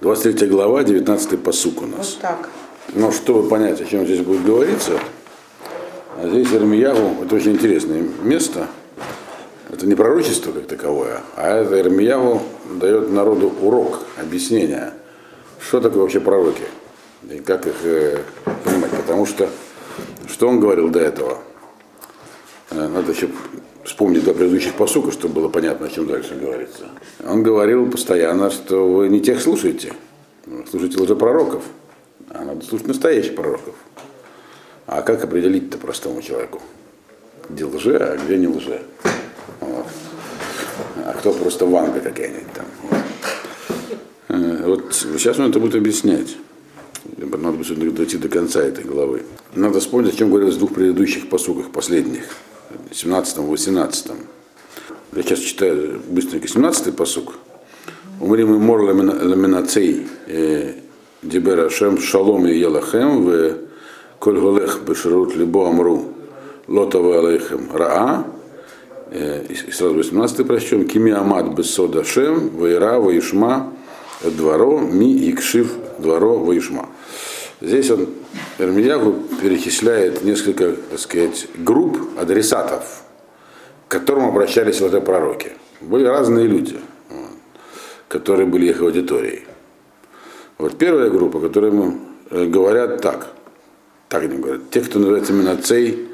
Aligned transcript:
23 0.00 0.46
глава, 0.48 0.84
19 0.84 1.42
посук 1.42 1.82
у 1.82 1.86
нас. 1.86 2.12
Вот 2.12 2.18
так. 2.20 2.48
Но 2.94 3.10
чтобы 3.10 3.48
понять, 3.48 3.80
о 3.80 3.84
чем 3.84 4.04
здесь 4.04 4.20
будет 4.20 4.44
говориться, 4.44 4.92
а 6.16 6.28
здесь 6.28 6.52
Ирмиягу, 6.52 7.24
это 7.24 7.34
очень 7.34 7.52
интересное 7.52 8.04
место, 8.22 8.68
это 9.70 9.86
не 9.86 9.96
пророчество 9.96 10.52
как 10.52 10.66
таковое, 10.66 11.20
а 11.36 11.48
это 11.48 11.80
Ирмиягу 11.80 12.42
дает 12.80 13.10
народу 13.10 13.52
урок, 13.60 14.00
объяснение, 14.20 14.92
что 15.60 15.80
такое 15.80 16.02
вообще 16.02 16.20
пророки 16.20 16.64
и 17.28 17.38
как 17.40 17.66
их 17.66 17.74
э, 17.82 18.22
понимать. 18.64 18.92
Потому 18.92 19.26
что, 19.26 19.48
что 20.28 20.48
он 20.48 20.60
говорил 20.60 20.88
до 20.90 21.00
этого? 21.00 21.38
Э, 22.70 22.86
надо 22.86 23.12
еще 23.12 23.28
вспомнить 23.88 24.22
до 24.22 24.34
предыдущих 24.34 24.74
посуков, 24.74 25.14
чтобы 25.14 25.36
было 25.36 25.48
понятно, 25.48 25.86
о 25.86 25.88
чем 25.88 26.06
дальше 26.06 26.34
говорится. 26.34 26.84
Он 27.26 27.42
говорил 27.42 27.90
постоянно, 27.90 28.50
что 28.50 28.86
вы 28.86 29.08
не 29.08 29.20
тех 29.20 29.40
слушаете, 29.40 29.94
слушаете 30.70 31.00
лжепророков, 31.00 31.64
а 32.28 32.44
надо 32.44 32.64
слушать 32.64 32.86
настоящих 32.86 33.34
пророков. 33.34 33.74
А 34.86 35.00
как 35.00 35.24
определить-то 35.24 35.78
простому 35.78 36.20
человеку? 36.20 36.60
Где 37.48 37.64
лже, 37.64 37.96
а 37.96 38.18
где 38.18 38.36
не 38.36 38.46
лже? 38.46 38.82
Вот. 39.60 39.86
А 41.06 41.14
кто 41.14 41.32
просто 41.32 41.64
ванга 41.64 42.00
какая-нибудь 42.00 42.52
там. 42.52 42.66
Вот. 44.28 44.82
вот 44.82 44.94
сейчас 44.94 45.38
он 45.38 45.48
это 45.48 45.60
будет 45.60 45.74
объяснять. 45.74 46.36
Надо 47.16 47.56
будет 47.56 47.94
дойти 47.94 48.18
до 48.18 48.28
конца 48.28 48.62
этой 48.62 48.84
главы. 48.84 49.22
Надо 49.54 49.80
вспомнить, 49.80 50.12
о 50.12 50.16
чем 50.16 50.28
говорилось 50.28 50.56
в 50.56 50.58
двух 50.58 50.74
предыдущих 50.74 51.30
посуках, 51.30 51.70
последних. 51.70 52.24
17-18. 52.90 54.12
Я 55.14 55.22
сейчас 55.22 55.38
читаю 55.38 56.00
быстренько 56.08 56.46
17-й 56.46 56.92
посук. 56.92 57.34
Умрим 58.20 58.54
и 58.54 58.58
мор 58.58 58.82
ламинацей 58.82 60.06
дибер 61.22 61.66
Ашем 61.66 62.00
шалом 62.00 62.46
и 62.46 62.56
елахем 62.56 63.24
в 63.24 63.54
коль 64.18 64.40
голех 64.40 64.80
бешерут 64.86 65.36
либо 65.36 65.68
амру 65.68 66.12
лотове 66.66 67.18
алейхем 67.18 67.70
раа 67.72 68.24
и 69.12 69.72
сразу 69.72 69.94
18 69.94 70.46
прочтем 70.46 70.86
кими 70.86 71.12
амад 71.12 71.54
бесод 71.54 71.96
Ашем 71.96 72.50
вейра 72.58 72.98
ваишма 72.98 73.72
дворо 74.24 74.78
ми 74.78 75.12
икшив 75.30 75.72
дворо 75.98 76.38
ваишма 76.38 76.88
Здесь 77.60 77.90
он, 77.90 78.08
Эрмиягу, 78.58 79.24
перечисляет 79.42 80.22
несколько, 80.22 80.72
так 80.72 80.98
сказать, 80.98 81.48
групп 81.56 81.98
адресатов, 82.18 83.02
к 83.88 83.90
которым 83.90 84.28
обращались 84.28 84.80
в 84.80 84.86
это 84.86 85.00
пророки. 85.00 85.52
Были 85.80 86.04
разные 86.04 86.46
люди, 86.46 86.78
которые 88.06 88.46
были 88.46 88.68
их 88.70 88.80
аудиторией. 88.80 89.44
Вот 90.58 90.78
первая 90.78 91.10
группа, 91.10 91.40
которая 91.40 91.72
ему 91.72 91.98
говорят 92.30 93.00
так, 93.00 93.28
так 94.08 94.22
они 94.22 94.38
говорят, 94.38 94.70
те, 94.70 94.80
кто 94.80 94.98
называется 94.98 95.32
Минацей, 95.32 96.08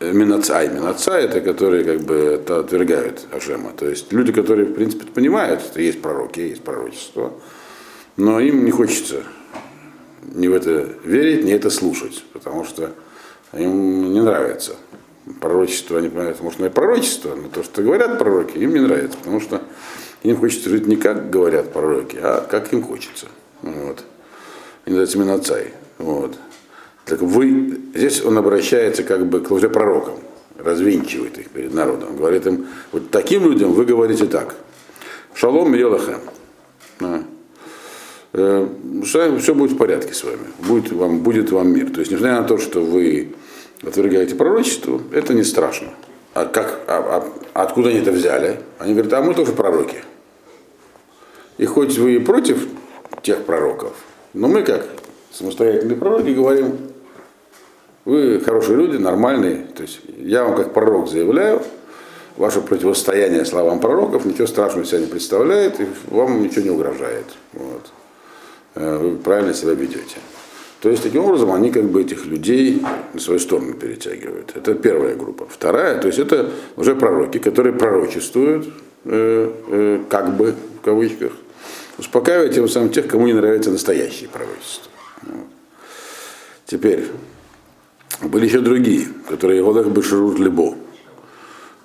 Минацай. 0.00 0.68
Минацай 0.68 1.24
это 1.24 1.40
которые 1.40 1.84
как 1.84 2.00
бы 2.00 2.14
это 2.14 2.58
отвергают 2.58 3.26
Ашема. 3.30 3.72
То 3.72 3.88
есть 3.88 4.12
люди, 4.12 4.32
которые, 4.32 4.66
в 4.66 4.74
принципе, 4.74 5.06
понимают, 5.06 5.60
что 5.60 5.80
есть 5.80 6.02
пророки, 6.02 6.40
есть 6.40 6.62
пророчество, 6.62 7.32
но 8.16 8.40
им 8.40 8.64
не 8.64 8.72
хочется 8.72 9.22
не 10.22 10.48
в 10.48 10.54
это 10.54 10.88
верить, 11.04 11.44
не 11.44 11.52
это 11.52 11.70
слушать, 11.70 12.24
потому 12.32 12.64
что 12.64 12.92
им 13.52 14.12
не 14.12 14.20
нравится. 14.20 14.76
Пророчество, 15.40 15.98
они 15.98 16.08
понимают, 16.08 16.40
может, 16.40 16.60
и 16.60 16.68
пророчество, 16.68 17.34
но 17.34 17.48
то, 17.48 17.62
что 17.62 17.82
говорят 17.82 18.18
пророки, 18.18 18.58
им 18.58 18.74
не 18.74 18.80
нравится, 18.80 19.18
потому 19.18 19.40
что 19.40 19.62
им 20.22 20.36
хочется 20.36 20.70
жить 20.70 20.86
не 20.86 20.96
как 20.96 21.30
говорят 21.30 21.72
пророки, 21.72 22.18
а 22.20 22.46
как 22.48 22.72
им 22.72 22.82
хочется. 22.82 23.26
Вот. 23.62 24.04
Они 24.84 24.96
называются 24.96 25.18
Минацай. 25.18 25.72
Вот. 25.98 26.36
Так 27.04 27.20
вы, 27.20 27.80
здесь 27.94 28.22
он 28.24 28.38
обращается 28.38 29.02
как 29.02 29.26
бы 29.26 29.40
к 29.40 29.50
лжепророкам, 29.50 30.14
развенчивает 30.58 31.38
их 31.38 31.50
перед 31.50 31.74
народом. 31.74 32.10
Он 32.10 32.16
говорит 32.16 32.46
им, 32.46 32.66
вот 32.92 33.10
таким 33.10 33.44
людям 33.44 33.72
вы 33.72 33.84
говорите 33.84 34.26
так. 34.26 34.54
Шалом 35.34 35.74
Йолахем 35.74 36.20
э, 37.00 37.22
все 38.32 39.54
будет 39.54 39.72
в 39.72 39.76
порядке 39.76 40.14
с 40.14 40.24
вами, 40.24 40.46
будет 40.58 40.90
вам, 40.92 41.18
будет 41.18 41.50
вам 41.52 41.72
мир. 41.72 41.90
То 41.90 42.00
есть, 42.00 42.10
несмотря 42.10 42.40
на 42.40 42.48
то, 42.48 42.58
что 42.58 42.80
вы 42.80 43.34
отвергаете 43.82 44.34
пророчество, 44.34 45.00
это 45.12 45.34
не 45.34 45.44
страшно. 45.44 45.88
А, 46.34 46.46
как, 46.46 46.80
а, 46.86 47.28
а 47.54 47.62
откуда 47.62 47.90
они 47.90 47.98
это 47.98 48.10
взяли? 48.10 48.60
Они 48.78 48.94
говорят, 48.94 49.12
а 49.12 49.22
мы 49.22 49.34
тоже 49.34 49.52
пророки. 49.52 49.98
И 51.58 51.66
хоть 51.66 51.98
вы 51.98 52.14
и 52.14 52.18
против 52.18 52.66
тех 53.22 53.44
пророков, 53.44 53.92
но 54.32 54.48
мы 54.48 54.62
как 54.62 54.86
самостоятельные 55.30 55.96
пророки 55.96 56.30
говорим, 56.30 56.78
вы 58.06 58.40
хорошие 58.40 58.76
люди, 58.78 58.96
нормальные. 58.96 59.66
То 59.76 59.82
есть 59.82 60.00
я 60.16 60.44
вам 60.44 60.56
как 60.56 60.72
пророк 60.72 61.08
заявляю, 61.08 61.62
ваше 62.36 62.62
противостояние 62.62 63.44
словам 63.44 63.78
пророков 63.78 64.24
ничего 64.24 64.46
страшного 64.46 64.86
себя 64.86 65.00
не 65.00 65.06
представляет, 65.06 65.80
и 65.80 65.86
вам 66.08 66.42
ничего 66.42 66.62
не 66.64 66.70
угрожает. 66.70 67.26
Вот. 67.52 67.92
Э, 68.74 68.98
вы 68.98 69.16
правильно 69.16 69.54
себя 69.54 69.74
ведете. 69.74 70.16
То 70.80 70.88
есть 70.88 71.02
таким 71.02 71.24
образом 71.24 71.52
они 71.52 71.70
как 71.70 71.84
бы 71.84 72.02
этих 72.02 72.26
людей 72.26 72.82
на 73.14 73.20
свою 73.20 73.38
сторону 73.38 73.74
перетягивают. 73.74 74.52
Это 74.56 74.74
первая 74.74 75.14
группа. 75.14 75.46
Вторая, 75.48 76.00
то 76.00 76.08
есть 76.08 76.18
это 76.18 76.50
уже 76.76 76.96
пророки, 76.96 77.38
которые 77.38 77.74
пророчествуют, 77.74 78.66
э, 79.04 79.52
э, 79.68 80.00
как 80.08 80.36
бы 80.36 80.54
в 80.80 80.84
кавычках, 80.84 81.32
успокаивая 81.98 82.48
тем 82.48 82.68
самым 82.68 82.90
тех, 82.90 83.06
кому 83.06 83.26
не 83.26 83.32
нравится 83.32 83.70
настоящее 83.70 84.28
пророчество. 84.28 84.90
Вот. 85.22 85.46
Теперь, 86.66 87.04
были 88.22 88.46
еще 88.46 88.60
другие, 88.60 89.06
которые 89.28 89.62
Голех 89.62 89.88
Бешерут 89.88 90.38
Лебо. 90.38 90.74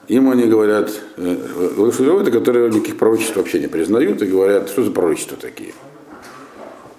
Им 0.08 0.30
они 0.32 0.46
говорят, 0.46 0.90
э, 1.18 1.38
это 1.78 2.32
которые 2.32 2.70
никаких 2.72 2.98
пророчеств 2.98 3.36
вообще 3.36 3.60
не 3.60 3.68
признают 3.68 4.22
и 4.22 4.26
говорят, 4.26 4.70
что 4.70 4.84
за 4.84 4.92
пророчества 4.92 5.38
такие. 5.40 5.74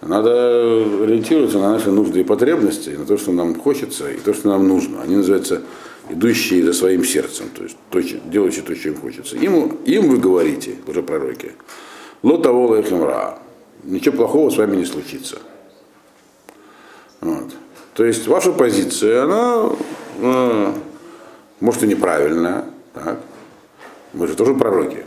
Надо 0.01 0.31
ориентироваться 1.03 1.59
на 1.59 1.73
наши 1.73 1.91
нужды 1.91 2.21
и 2.21 2.25
потребности, 2.25 2.91
на 2.91 3.05
то, 3.05 3.17
что 3.17 3.33
нам 3.33 3.55
хочется, 3.59 4.11
и 4.11 4.17
то, 4.19 4.33
что 4.33 4.49
нам 4.49 4.69
нужно. 4.69 5.03
Они 5.03 5.17
называются 5.17 5.63
идущие 6.09 6.65
за 6.65 6.73
своим 6.73 7.05
сердцем, 7.05 7.47
то 7.55 7.65
есть 7.65 7.77
то, 7.91 8.01
делающие 8.31 8.63
то, 8.63 8.75
что 8.75 8.89
им 8.89 8.97
хочется. 8.97 9.37
Им, 9.37 9.79
им 9.85 10.09
вы 10.09 10.19
говорите, 10.19 10.77
уже 10.87 11.03
пророки, 11.03 11.53
лота 12.23 12.53
вола 12.53 13.39
ничего 13.85 14.17
плохого 14.17 14.51
с 14.51 14.57
вами 14.57 14.77
не 14.77 14.85
случится. 14.85 15.39
Вот. 17.21 17.53
То 17.95 18.05
есть 18.05 18.27
ваша 18.29 18.53
позиция, 18.53 19.25
она 19.25 19.71
э, 20.21 20.73
может 21.61 21.83
и 21.83 21.87
неправильная, 21.89 22.65
так? 22.95 23.21
мы 24.13 24.29
же 24.29 24.35
тоже 24.35 24.55
пророки. 24.55 25.05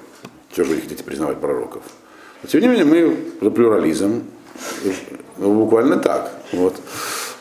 Чего 0.52 0.66
же 0.66 0.74
вы 0.74 0.82
хотите 0.82 1.04
признавать 1.04 1.40
пророков? 1.40 1.84
Но, 2.44 2.50
тем 2.50 2.62
не 2.62 2.68
менее, 2.68 2.86
мы 2.86 3.18
за 3.40 3.52
плюрализм, 3.52 4.24
буквально 5.38 5.98
так. 5.98 6.32
Вот. 6.52 6.76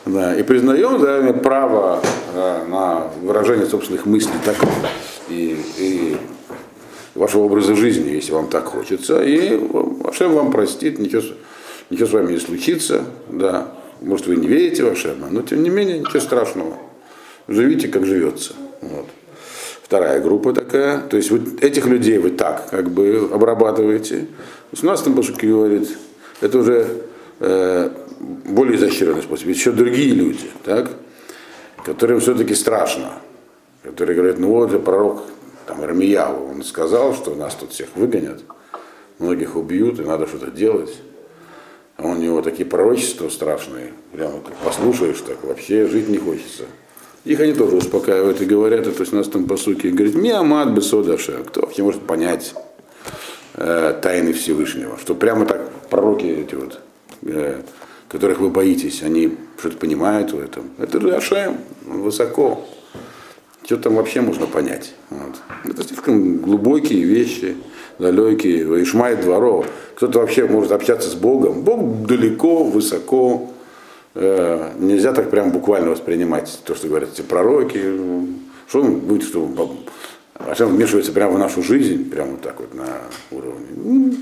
Да, 0.05 0.35
и 0.35 0.41
признаем 0.41 0.99
да, 0.99 1.33
право 1.33 2.01
да, 2.33 2.63
на 2.67 3.07
выражение 3.21 3.67
собственных 3.67 4.07
мыслей 4.07 4.33
так, 4.43 4.55
и, 5.29 5.57
и 5.77 6.17
вашего 7.13 7.43
образа 7.43 7.75
жизни, 7.75 8.09
если 8.09 8.31
вам 8.31 8.47
так 8.47 8.65
хочется. 8.65 9.21
И 9.21 9.59
Ашем 10.03 10.33
вам 10.33 10.51
простит, 10.51 10.97
ничего, 10.97 11.21
ничего 11.91 12.07
с 12.07 12.11
вами 12.13 12.33
не 12.33 12.39
случится. 12.39 13.03
Да. 13.29 13.67
Может, 14.01 14.25
вы 14.25 14.37
не 14.37 14.47
верите 14.47 14.83
в 14.83 14.87
Ашема, 14.87 15.27
но 15.29 15.43
тем 15.43 15.61
не 15.61 15.69
менее 15.69 15.99
ничего 15.99 16.19
страшного. 16.19 16.75
Живите, 17.47 17.87
как 17.87 18.05
живется. 18.05 18.53
Вот. 18.81 19.05
Вторая 19.83 20.19
группа 20.21 20.53
такая. 20.53 21.01
То 21.01 21.17
есть 21.17 21.29
вот 21.29 21.41
этих 21.61 21.85
людей 21.85 22.17
вы 22.17 22.31
так 22.31 22.69
как 22.71 22.89
бы 22.89 23.29
обрабатываете. 23.31 24.27
В 24.71 24.77
18 24.77 25.15
пошутке 25.15 25.47
говорит, 25.47 25.89
это 26.39 26.57
уже 26.57 26.87
Э, 27.43 27.89
более 28.45 28.75
изощренный 28.75 29.23
способ. 29.23 29.47
Еще 29.47 29.71
другие 29.71 30.13
люди, 30.13 30.45
так, 30.63 30.91
которым 31.83 32.19
все-таки 32.19 32.53
страшно, 32.53 33.13
которые 33.81 34.15
говорят, 34.15 34.37
ну 34.37 34.49
вот 34.49 34.83
пророк 34.85 35.23
там, 35.65 35.81
Армияву, 35.81 36.51
он 36.51 36.63
сказал, 36.63 37.15
что 37.15 37.33
нас 37.33 37.55
тут 37.55 37.71
всех 37.71 37.89
выгонят, 37.95 38.43
многих 39.17 39.55
убьют, 39.55 39.99
и 39.99 40.03
надо 40.03 40.27
что-то 40.27 40.51
делать. 40.51 40.95
А 41.97 42.05
у 42.05 42.15
него 42.15 42.43
такие 42.43 42.65
пророчества 42.65 43.27
страшные, 43.29 43.93
прямо 44.11 44.39
как 44.41 44.53
послушаешь, 44.57 45.21
так 45.21 45.43
вообще 45.43 45.87
жить 45.87 46.09
не 46.09 46.19
хочется. 46.19 46.65
Их 47.25 47.39
они 47.39 47.53
тоже 47.53 47.75
успокаивают 47.75 48.39
и 48.41 48.45
говорят, 48.45 48.85
это 48.85 48.99
есть 48.99 49.13
у 49.13 49.15
нас 49.15 49.27
там 49.27 49.45
по 49.45 49.57
сути, 49.57 49.87
говорит, 49.87 50.13
Миамад 50.13 50.69
Бесодаша, 50.69 51.43
кто 51.47 51.61
вообще 51.61 51.81
может 51.81 52.03
понять 52.03 52.53
э, 53.55 53.99
тайны 53.99 54.31
Всевышнего, 54.33 54.99
что 54.99 55.15
прямо 55.15 55.47
так 55.47 55.71
пророки 55.89 56.25
эти 56.27 56.53
вот 56.53 56.79
Э, 57.23 57.61
которых 58.07 58.39
вы 58.39 58.49
боитесь, 58.49 59.03
они 59.03 59.37
что-то 59.57 59.77
понимают 59.77 60.33
в 60.33 60.39
этом. 60.39 60.71
Это 60.77 60.99
Ашем, 61.15 61.57
высоко. 61.85 62.65
Что 63.63 63.77
там 63.77 63.95
вообще 63.95 64.19
можно 64.19 64.47
понять? 64.47 64.95
Вот. 65.09 65.35
Это 65.63 65.83
слишком 65.83 66.39
глубокие 66.39 67.03
вещи. 67.03 67.55
далекий, 67.99 68.65
Ваишмай 68.65 69.15
дворов. 69.15 69.65
Кто-то 69.95 70.19
вообще 70.19 70.45
может 70.45 70.73
общаться 70.73 71.09
с 71.09 71.13
Богом. 71.13 71.61
Бог 71.61 72.05
далеко, 72.05 72.65
высоко. 72.65 73.53
Э, 74.13 74.71
нельзя 74.77 75.13
так 75.13 75.29
прям 75.29 75.51
буквально 75.51 75.91
воспринимать 75.91 76.59
то, 76.65 76.75
что 76.75 76.87
говорят 76.89 77.11
эти 77.13 77.21
пророки. 77.21 77.81
Что 78.67 78.81
он 78.81 78.99
будет, 78.99 79.23
что 79.23 79.49
Ашем 80.35 80.75
вмешивается 80.75 81.13
прямо 81.13 81.35
в 81.35 81.39
нашу 81.39 81.63
жизнь, 81.63 82.09
прямо 82.09 82.31
вот 82.31 82.41
так 82.41 82.59
вот 82.59 82.73
на 82.73 82.87
уровне. 83.31 84.17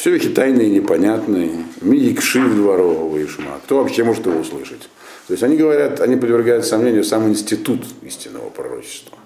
Все 0.00 0.12
вещи 0.12 0.30
тайные, 0.30 0.70
непонятные. 0.70 1.62
Мидикшив 1.82 2.54
дворового 2.54 3.22
Ишма. 3.22 3.60
Кто 3.64 3.82
вообще 3.82 4.02
может 4.02 4.24
его 4.24 4.40
услышать? 4.40 4.88
То 5.26 5.34
есть 5.34 5.42
они 5.42 5.58
говорят, 5.58 6.00
они 6.00 6.16
подвергают 6.16 6.64
сомнению 6.64 7.04
сам 7.04 7.28
институт 7.28 7.84
истинного 8.00 8.48
пророчества. 8.48 9.18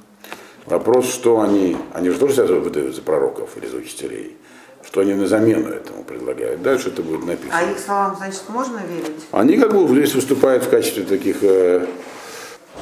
Вопрос, 0.66 1.08
что 1.08 1.42
они, 1.42 1.76
они 1.92 2.10
же 2.10 2.18
тоже 2.18 2.34
себя 2.34 2.46
выдают 2.46 2.96
за 2.96 3.02
пророков 3.02 3.50
или 3.56 3.68
за 3.68 3.76
учителей, 3.76 4.36
что 4.84 5.02
они 5.02 5.14
на 5.14 5.28
замену 5.28 5.68
этому 5.68 6.02
предлагают. 6.02 6.60
Дальше 6.62 6.88
это 6.88 7.02
будет 7.02 7.24
написано. 7.24 7.52
А 7.56 7.70
их 7.70 7.78
словам, 7.78 8.16
значит, 8.16 8.42
можно 8.48 8.78
верить? 8.78 9.22
Они 9.30 9.56
как 9.58 9.72
бы 9.72 9.86
здесь 9.94 10.12
выступают 10.16 10.64
в 10.64 10.70
качестве 10.70 11.04
таких 11.04 11.36
э, 11.42 11.86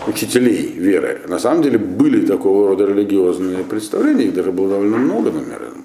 учителей 0.07 0.73
веры. 0.79 1.21
На 1.29 1.39
самом 1.39 1.63
деле 1.63 1.77
были 1.77 2.25
такого 2.25 2.69
рода 2.69 2.87
религиозные 2.87 3.65
представления, 3.65 4.29
их 4.29 4.35
даже 4.35 4.51
было 4.51 4.71
довольно 4.71 4.97
много, 4.97 5.31
наверное 5.31 5.83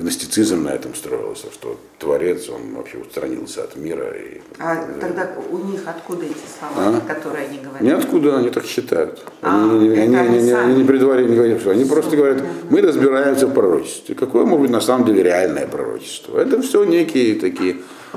гностицизм 0.00 0.62
на 0.64 0.70
этом 0.70 0.94
строился, 0.94 1.46
что 1.52 1.78
Творец, 1.98 2.48
он 2.48 2.74
вообще 2.74 2.98
устранился 2.98 3.64
от 3.64 3.76
мира. 3.76 4.06
И, 4.16 4.40
а 4.58 4.74
и, 4.74 5.00
тогда 5.00 5.30
у 5.50 5.58
них 5.58 5.82
откуда 5.86 6.24
эти 6.24 6.34
слова, 6.58 6.96
а? 6.96 7.00
которые 7.06 7.48
они 7.48 7.58
говорят? 7.58 7.82
Ниоткуда, 7.82 8.38
они 8.38 8.48
так 8.48 8.64
считают. 8.64 9.22
А, 9.42 9.62
они, 9.62 9.90
они, 9.90 10.16
они, 10.16 10.38
они, 10.38 10.52
они 10.52 10.74
не 10.76 10.84
предварительно 10.84 11.36
говорят, 11.36 11.60
что 11.60 11.70
они 11.70 11.84
просто 11.84 12.16
говорят, 12.16 12.42
мы 12.70 12.80
разбираемся 12.80 13.46
в 13.46 13.52
пророчестве. 13.52 14.14
Какое 14.14 14.44
может 14.44 14.62
быть 14.62 14.70
на 14.70 14.80
самом 14.80 15.04
деле 15.04 15.22
реальное 15.22 15.66
пророчество? 15.66 16.38
Это 16.38 16.62
все 16.62 16.84
некие 16.84 17.38
такие 17.38 17.76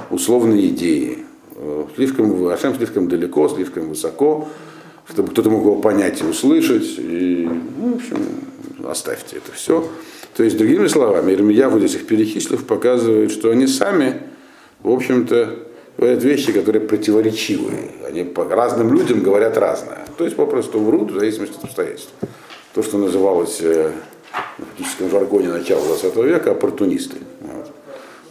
условные 0.09 0.69
идеи. 0.69 1.25
Слишком, 1.95 2.47
Ашем 2.47 2.75
слишком 2.75 3.09
далеко, 3.09 3.49
слишком 3.49 3.89
высоко, 3.89 4.47
чтобы 5.09 5.29
кто-то 5.31 5.49
мог 5.49 5.61
его 5.61 5.75
понять 5.75 6.21
и 6.21 6.25
услышать. 6.25 6.95
И, 6.97 7.49
ну, 7.77 7.93
в 7.93 7.95
общем, 7.97 8.17
оставьте 8.87 9.37
это 9.37 9.51
все. 9.51 9.85
То 10.35 10.43
есть, 10.43 10.57
другими 10.57 10.87
словами, 10.87 11.31
Ирмияву 11.33 11.79
здесь 11.79 11.95
их 11.95 12.07
перечислив 12.07 12.65
показывает, 12.65 13.31
что 13.31 13.51
они 13.51 13.67
сами, 13.67 14.21
в 14.81 14.89
общем-то, 14.89 15.59
говорят 15.97 16.23
вещи, 16.23 16.51
которые 16.51 16.81
противоречивые. 16.81 17.91
Они 18.07 18.23
по 18.23 18.43
разным 18.45 18.93
людям 18.93 19.21
говорят 19.21 19.57
разное. 19.57 20.05
То 20.17 20.23
есть 20.23 20.35
попросту 20.35 20.79
врут 20.79 21.11
в 21.11 21.19
зависимости 21.19 21.55
от 21.57 21.65
обстоятельств. 21.65 22.11
То, 22.73 22.81
что 22.81 22.97
называлось 22.97 23.61
э, 23.61 23.91
в 24.57 24.63
политическом 24.63 25.09
жаргоне 25.11 25.49
начала 25.49 25.85
20 25.85 26.15
века 26.17 26.51
оппортунисты. 26.51 27.17
Вот. 27.41 27.71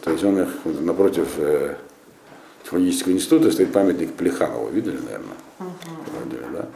То 0.03 0.11
есть 0.11 0.25
он 0.25 0.41
их 0.41 0.49
напротив 0.65 1.29
э, 1.37 1.77
технологического 2.65 3.13
института 3.13 3.53
стоит 3.53 3.73
памятник 3.73 4.13
Плеханову. 4.15 4.69
Видели, 4.71 4.97
наверное? 4.97 5.37
Uh-huh. 5.61 6.53
да? 6.53 6.67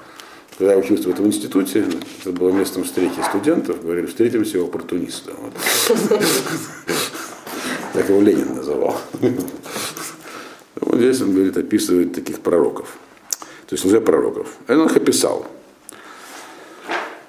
Когда 0.58 0.72
я 0.72 0.78
учился 0.78 1.08
в 1.08 1.12
этом 1.12 1.26
институте, 1.26 1.84
это 2.20 2.32
было 2.32 2.50
местом 2.50 2.84
встречи 2.84 3.20
студентов, 3.28 3.82
говорили, 3.82 4.06
встретимся 4.06 4.60
у 4.62 4.66
оппортуниста. 4.66 5.32
Вот. 5.38 5.52
Так 7.92 8.08
его 8.08 8.20
Ленин 8.22 8.54
называл. 8.54 8.98
Вот 10.80 10.98
здесь 10.98 11.20
он 11.20 11.32
говорит, 11.32 11.56
описывает 11.56 12.14
таких 12.14 12.40
пророков. 12.40 12.96
То 13.66 13.74
есть 13.74 13.84
лжепророков. 13.84 14.48
Он 14.68 14.86
их 14.86 14.96
описал. 14.96 15.46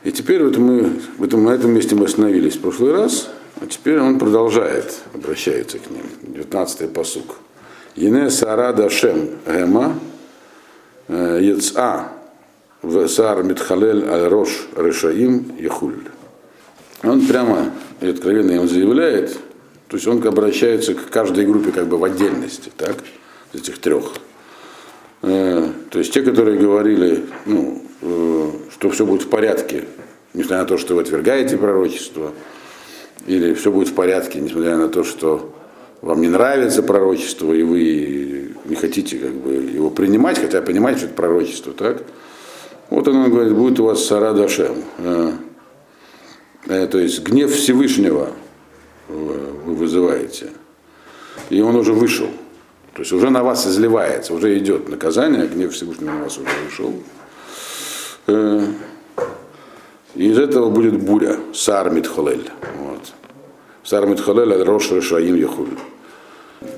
И 0.03 0.11
теперь 0.11 0.43
вот 0.43 0.57
мы 0.57 1.01
этом, 1.19 1.43
на 1.43 1.49
этом 1.49 1.71
месте 1.71 1.95
мы 1.95 2.05
остановились 2.05 2.55
в 2.55 2.61
прошлый 2.61 2.93
раз, 2.93 3.29
а 3.59 3.65
теперь 3.65 3.99
он 3.99 4.19
продолжает, 4.19 4.93
обращается 5.13 5.79
к 5.79 5.89
ним. 5.89 6.03
19-й 6.21 6.87
посук. 6.87 7.35
Ене 7.95 8.29
Сарада 8.29 8.89
Шем 8.89 9.31
Гема 9.45 9.99
Еца 11.09 12.11
Весар 12.83 13.43
Митхалель 13.43 14.05
Аль-Рош 14.05 14.67
Решаим 14.75 15.55
Яхуль. 15.59 16.03
Он 17.03 17.25
прямо 17.25 17.71
и 18.01 18.09
откровенно 18.09 18.51
им 18.51 18.67
заявляет, 18.67 19.37
то 19.87 19.97
есть 19.97 20.07
он 20.07 20.25
обращается 20.27 20.93
к 20.93 21.09
каждой 21.09 21.45
группе 21.45 21.71
как 21.71 21.87
бы 21.87 21.97
в 21.97 22.03
отдельности, 22.03 22.71
так, 22.75 22.97
из 23.53 23.61
этих 23.61 23.79
трех. 23.79 24.13
Э, 25.21 25.69
то 25.89 25.99
есть 25.99 26.13
те, 26.13 26.21
которые 26.21 26.59
говорили, 26.59 27.25
ну, 27.45 27.83
э, 28.01 28.51
что 28.71 28.89
все 28.89 29.05
будет 29.05 29.23
в 29.23 29.29
порядке, 29.29 29.85
несмотря 30.33 30.59
на 30.59 30.65
то, 30.65 30.77
что 30.77 30.95
вы 30.95 31.01
отвергаете 31.01 31.57
пророчество, 31.57 32.33
или 33.25 33.53
все 33.53 33.71
будет 33.71 33.89
в 33.89 33.93
порядке, 33.93 34.39
несмотря 34.39 34.77
на 34.77 34.89
то, 34.89 35.03
что 35.03 35.53
вам 36.01 36.21
не 36.21 36.27
нравится 36.27 36.83
пророчество, 36.83 37.53
и 37.53 37.63
вы 37.63 38.55
не 38.65 38.75
хотите 38.75 39.17
как 39.17 39.33
бы, 39.33 39.53
его 39.53 39.89
принимать, 39.89 40.39
хотя 40.39 40.61
понимаете, 40.61 40.99
что 40.99 41.07
это 41.07 41.15
пророчество, 41.15 41.73
так? 41.73 42.03
Вот 42.89 43.07
он 43.07 43.29
говорит, 43.29 43.53
будет 43.53 43.79
у 43.79 43.85
вас 43.85 44.05
Сара 44.05 44.33
Дашем. 44.33 44.83
Э, 44.99 45.31
э, 46.67 46.87
то 46.87 46.97
есть 46.99 47.21
гнев 47.21 47.51
Всевышнего 47.51 48.29
вы 49.09 49.73
вызываете. 49.75 50.47
И 51.49 51.61
он 51.61 51.75
уже 51.75 51.93
вышел. 51.93 52.27
То 52.93 53.01
есть 53.01 53.11
уже 53.11 53.29
на 53.29 53.43
вас 53.43 53.67
изливается, 53.67 54.33
уже 54.33 54.57
идет 54.57 54.89
наказание, 54.89 55.47
гнев 55.47 55.73
Всевышнего 55.73 56.13
на 56.13 56.23
вас 56.23 56.37
уже 56.37 56.49
вышел. 56.65 56.93
Э, 58.27 58.65
и 60.15 60.29
из 60.29 60.39
этого 60.39 60.69
будет 60.69 60.97
буря, 60.97 61.37
Сар 61.53 61.89
Митхолель. 61.89 62.49
Вот. 62.77 63.01
Сар 63.83 64.07
Митхолель, 64.07 64.63
Рош 64.63 64.91
Решаим 64.91 65.35
Яхуль. 65.35 65.77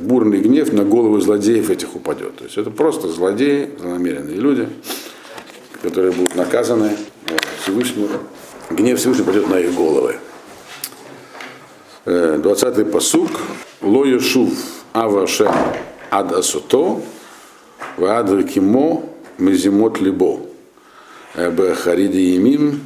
Бурный 0.01 0.39
гнев 0.41 0.73
на 0.73 0.83
головы 0.83 1.21
злодеев 1.21 1.69
этих 1.69 1.95
упадет. 1.95 2.35
То 2.38 2.45
есть 2.45 2.57
это 2.57 2.71
просто 2.71 3.07
злодеи, 3.07 3.69
злонамеренные 3.79 4.35
люди 4.35 4.67
которые 5.81 6.11
будут 6.11 6.35
наказаны 6.35 6.91
Всевышним. 7.61 8.09
Гнев 8.69 8.99
Всевышнего 8.99 9.25
пойдет 9.25 9.49
на 9.49 9.59
их 9.59 9.73
головы. 9.73 10.15
20-й 12.05 12.81
э, 12.81 12.85
посук. 12.85 13.29
Ло 13.81 14.05
Йошув 14.05 14.51
Авашем 14.91 15.53
Ад 16.11 16.33
Асуто 16.33 17.01
Ваад 17.97 18.43
Кимо 18.49 19.03
Мезимот 19.37 20.01
Либо 20.01 20.41
э, 21.35 21.49
Б 21.49 21.75
Хариди 21.75 22.17
Емим 22.17 22.81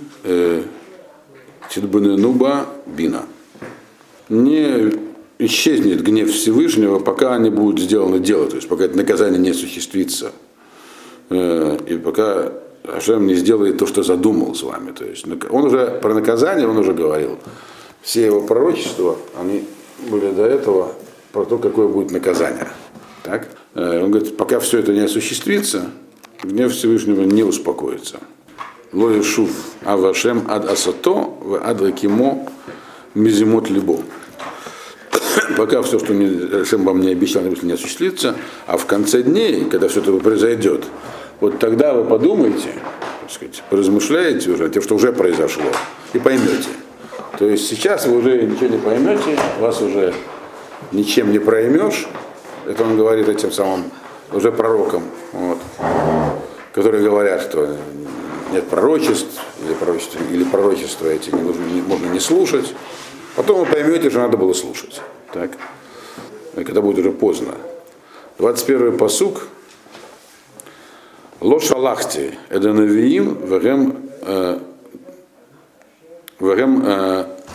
Тидбаненуба 1.69 2.67
э, 2.85 2.89
Бина. 2.89 3.23
Не 4.29 4.91
исчезнет 5.39 6.03
гнев 6.03 6.31
Всевышнего, 6.31 6.99
пока 6.99 7.37
не 7.37 7.49
будет 7.49 7.79
сделано 7.79 8.19
дело, 8.19 8.47
то 8.47 8.55
есть 8.55 8.69
пока 8.69 8.85
это 8.85 8.95
наказание 8.95 9.39
не 9.39 9.49
осуществится. 9.49 10.31
И 11.29 12.01
пока 12.03 12.53
Ашем 12.83 13.27
не 13.27 13.35
сделает 13.35 13.77
то, 13.77 13.87
что 13.87 14.03
задумал 14.03 14.55
с 14.55 14.63
вами. 14.63 14.91
То 14.91 15.05
есть 15.05 15.25
он 15.49 15.65
уже 15.65 15.99
про 16.01 16.13
наказание 16.13 16.67
он 16.67 16.77
уже 16.77 16.93
говорил. 16.93 17.39
Все 18.01 18.25
его 18.25 18.41
пророчества, 18.41 19.17
они 19.39 19.63
были 20.09 20.31
до 20.31 20.45
этого 20.45 20.91
про 21.31 21.45
то, 21.45 21.57
какое 21.57 21.87
будет 21.87 22.11
наказание. 22.11 22.67
Так? 23.23 23.47
Э, 23.75 24.03
он 24.03 24.11
говорит, 24.11 24.35
пока 24.35 24.59
все 24.59 24.79
это 24.79 24.91
не 24.91 24.99
осуществится, 24.99 25.89
гнев 26.43 26.73
Всевышнего 26.73 27.23
не 27.23 27.43
успокоится. 27.43 28.19
Лоя 28.91 29.23
шув 29.23 29.49
авашем 29.83 30.43
ад 30.49 30.69
асато 30.69 31.13
в 31.13 31.59
ад 31.63 31.81
ракимо 31.81 32.47
мизимот 33.15 33.69
либо. 33.69 33.99
Пока 35.57 35.81
все, 35.81 35.99
что 35.99 36.13
Ашем 36.61 36.83
вам 36.83 37.01
не 37.01 37.09
обещал, 37.09 37.43
не 37.43 37.73
осуществится, 37.73 38.35
а 38.67 38.77
в 38.77 38.85
конце 38.85 39.23
дней, 39.23 39.65
когда 39.65 39.87
все 39.87 40.01
это 40.01 40.13
произойдет, 40.13 40.85
вот 41.39 41.59
тогда 41.59 41.93
вы 41.93 42.05
подумаете, 42.05 42.69
так 43.21 43.31
сказать, 43.31 43.63
поразмышляете 43.69 44.51
уже 44.51 44.65
о 44.65 44.69
том, 44.69 44.83
что 44.83 44.95
уже 44.95 45.11
произошло, 45.11 45.65
и 46.13 46.19
поймете. 46.19 46.69
То 47.37 47.45
есть 47.45 47.67
сейчас 47.67 48.05
вы 48.05 48.17
уже 48.17 48.43
ничего 48.43 48.67
не 48.67 48.77
поймете, 48.77 49.37
вас 49.59 49.81
уже 49.81 50.13
ничем 50.91 51.31
не 51.31 51.39
проймешь. 51.39 52.07
Это 52.65 52.83
он 52.83 52.95
говорит 52.95 53.27
этим 53.27 53.51
самым 53.51 53.85
уже 54.31 54.51
пророкам, 54.51 55.03
вот, 55.33 55.57
которые 56.73 57.03
говорят, 57.03 57.41
что 57.41 57.75
нет 58.51 58.67
пророчеств, 58.67 59.41
или 59.65 59.73
пророчества, 59.73 60.19
или 60.31 60.43
пророчества 60.43 61.07
эти 61.07 61.31
не 61.31 61.41
нужно, 61.41 61.65
не, 61.65 61.81
можно 61.81 62.07
не 62.07 62.19
слушать. 62.19 62.73
Потом 63.35 63.59
вы 63.59 63.65
поймете, 63.65 64.09
что 64.09 64.19
надо 64.19 64.37
было 64.37 64.53
слушать. 64.53 65.01
Так? 65.33 65.51
И 66.55 66.63
когда 66.63 66.81
будет 66.81 66.99
уже 66.99 67.11
поздно. 67.11 67.55
21 68.37 68.97
посук, 68.97 69.47
Ло 71.43 71.59
шалахти 71.59 72.31
эденавиим 72.49 73.45
вегем 73.45 74.09
вегем 76.39 76.87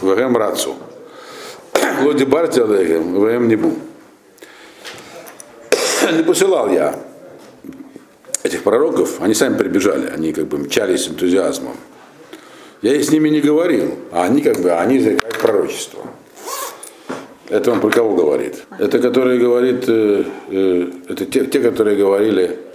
вегем 0.03 0.37
рацу. 0.37 0.75
Ло 2.03 2.13
дебарти 2.13 2.61
алейхем 2.61 3.15
вегем 3.15 3.49
небу. 3.49 3.73
Не 6.13 6.23
посылал 6.23 6.71
я 6.71 7.01
этих 8.43 8.63
пророков, 8.63 9.23
они 9.23 9.33
сами 9.33 9.57
прибежали, 9.57 10.09
они 10.09 10.35
как 10.35 10.49
бы 10.49 10.59
мчались 10.59 11.05
с 11.05 11.09
энтузиазмом. 11.09 11.77
Я 12.83 12.95
и 12.95 13.03
с 13.03 13.11
ними 13.11 13.31
не 13.31 13.41
говорил, 13.41 13.95
а 14.13 14.25
они 14.25 14.43
как 14.43 14.61
бы, 14.61 14.71
они 14.71 15.01
заикают 15.01 15.39
пророчество. 15.39 16.07
Это 17.49 17.73
он 17.73 17.81
про 17.81 17.89
кого 17.89 18.15
говорит? 18.15 18.67
Это 18.79 18.99
которые 18.99 19.41
говорит, 19.41 19.85
э, 19.89 20.25
э, 20.51 20.91
это 21.09 21.25
те, 21.25 21.47
те, 21.47 21.61
которые 21.61 21.97
говорили, 21.97 22.68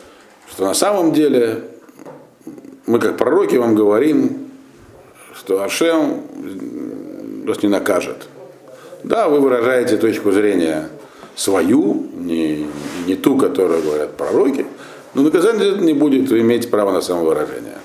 что 0.50 0.65
на 0.65 0.73
самом 0.73 1.13
деле 1.13 1.63
мы 2.85 3.00
как 3.00 3.17
пророки 3.17 3.55
вам 3.55 3.75
говорим, 3.75 4.50
что 5.35 5.63
Ашем 5.63 6.21
вас 7.45 7.62
не 7.63 7.69
накажет. 7.69 8.27
Да, 9.03 9.27
вы 9.27 9.39
выражаете 9.39 9.97
точку 9.97 10.31
зрения 10.31 10.89
свою, 11.35 12.07
не, 12.13 12.67
не 13.05 13.15
ту, 13.15 13.38
которую 13.38 13.83
говорят 13.83 14.15
пророки, 14.15 14.65
но 15.13 15.23
наказание 15.23 15.77
не 15.77 15.93
будет 15.93 16.31
иметь 16.31 16.69
права 16.71 16.91
на 16.91 17.01
самовыражение. 17.01 17.77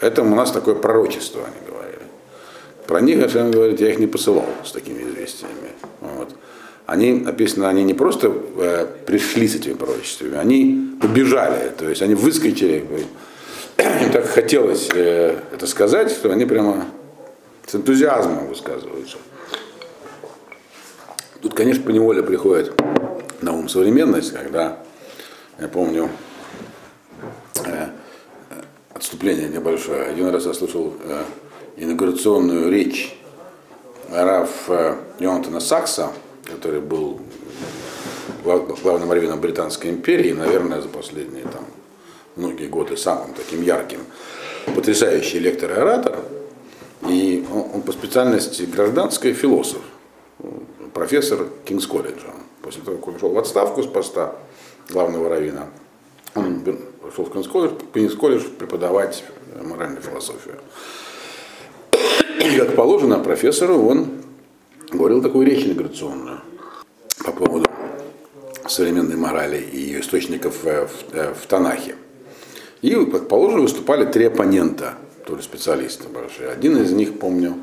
Это 0.00 0.22
у 0.22 0.34
нас 0.34 0.50
такое 0.50 0.74
пророчество, 0.74 1.42
они 1.42 1.66
говорили. 1.66 2.02
Про 2.86 3.00
них 3.00 3.24
Ашем 3.24 3.50
говорит, 3.50 3.80
я 3.80 3.90
их 3.90 3.98
не 3.98 4.06
посылал 4.06 4.46
с 4.64 4.72
такими 4.72 5.02
известиями. 5.02 5.72
Вот. 6.00 6.30
Они, 6.86 7.12
написано, 7.14 7.68
они 7.68 7.82
не 7.82 7.94
просто 7.94 8.32
э, 8.56 8.86
пришли 9.06 9.48
с 9.48 9.56
этими 9.56 9.74
пророчествами, 9.74 10.36
они 10.36 10.96
побежали, 11.00 11.70
то 11.76 11.88
есть 11.88 12.00
они 12.00 12.14
выскочили, 12.14 12.86
им 13.78 14.12
так 14.12 14.26
хотелось 14.26 14.88
э, 14.94 15.40
это 15.52 15.66
сказать, 15.66 16.12
что 16.12 16.30
они 16.30 16.44
прямо 16.44 16.86
с 17.66 17.74
энтузиазмом 17.74 18.46
высказываются. 18.46 19.16
Тут, 21.42 21.54
конечно, 21.54 21.82
по 21.82 21.90
неволе 21.90 22.22
приходит 22.22 22.72
на 23.42 23.52
ум 23.52 23.68
современность, 23.68 24.32
когда, 24.32 24.78
я 25.58 25.66
помню, 25.66 26.08
э, 27.64 27.88
отступление 28.94 29.48
небольшое. 29.48 30.04
Один 30.04 30.28
раз 30.28 30.46
я 30.46 30.54
слушал 30.54 30.94
э, 31.02 31.22
инаугурационную 31.76 32.70
речь 32.70 33.18
Раф 34.10 34.50
э, 34.68 34.96
Йонатана 35.18 35.60
Сакса, 35.60 36.12
который 36.56 36.80
был 36.80 37.20
главным 38.82 39.12
раввином 39.12 39.40
Британской 39.40 39.90
империи, 39.90 40.32
наверное, 40.32 40.80
за 40.80 40.88
последние 40.88 41.44
там, 41.44 41.64
многие 42.34 42.68
годы 42.68 42.96
самым 42.96 43.34
таким 43.34 43.62
ярким. 43.62 44.00
Потрясающий 44.74 45.38
лектор 45.38 45.70
и 45.70 45.74
оратор. 45.74 46.18
И 47.08 47.46
он, 47.52 47.66
он 47.74 47.82
по 47.82 47.92
специальности 47.92 48.62
гражданский 48.62 49.34
философ, 49.34 49.82
профессор 50.94 51.46
Кингс-колледжа. 51.66 52.32
После 52.62 52.82
того, 52.82 52.96
как 52.96 53.08
он 53.08 53.14
ушел 53.16 53.30
в 53.30 53.38
отставку 53.38 53.82
с 53.82 53.86
поста 53.86 54.34
главного 54.88 55.28
раввина, 55.28 55.68
он 56.34 56.62
пошел 57.02 57.26
в 57.26 57.30
Кингс-колледж 57.30 58.44
преподавать 58.58 59.24
моральную 59.62 60.02
философию. 60.02 60.56
И, 62.40 62.58
как 62.58 62.74
положено 62.74 63.18
профессору, 63.18 63.86
он 63.86 64.08
говорил 64.96 65.22
такую 65.22 65.46
речь 65.46 65.64
интеграционную 65.64 66.40
по 67.24 67.32
поводу 67.32 67.66
современной 68.68 69.16
морали 69.16 69.58
и 69.58 69.78
ее 69.78 70.00
источников 70.00 70.62
в, 70.62 70.88
в, 70.88 71.34
в 71.34 71.46
Танахе. 71.46 71.96
И, 72.82 72.94
положено, 72.94 73.62
выступали 73.62 74.04
три 74.04 74.26
оппонента, 74.26 74.94
тоже 75.24 75.42
специалисты 75.42 76.08
большие. 76.08 76.48
Один 76.50 76.76
из 76.76 76.92
них, 76.92 77.18
помню, 77.18 77.56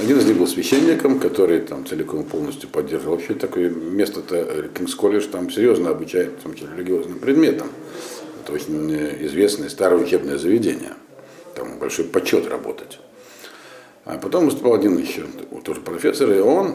один 0.00 0.18
из 0.18 0.26
них 0.26 0.36
был 0.38 0.46
священником, 0.46 1.18
который 1.18 1.60
там 1.60 1.86
целиком 1.86 2.24
полностью 2.24 2.68
поддерживал. 2.68 3.16
Вообще 3.16 3.34
такое 3.34 3.70
место-то, 3.70 4.68
Кингс 4.76 4.94
колледж, 4.94 5.26
там 5.26 5.50
серьезно 5.50 5.90
обучает, 5.90 6.32
числе 6.54 6.68
религиозным 6.76 7.18
предметам. 7.18 7.68
Это 8.42 8.52
очень 8.52 8.94
известное 9.26 9.68
старое 9.68 10.02
учебное 10.02 10.38
заведение. 10.38 10.92
Там 11.54 11.78
большой 11.78 12.04
почет 12.06 12.48
работать. 12.48 12.98
А 14.04 14.18
потом 14.18 14.46
выступал 14.46 14.74
один 14.74 14.98
еще 14.98 15.24
тоже 15.64 15.80
профессор, 15.80 16.30
и 16.32 16.40
он 16.40 16.74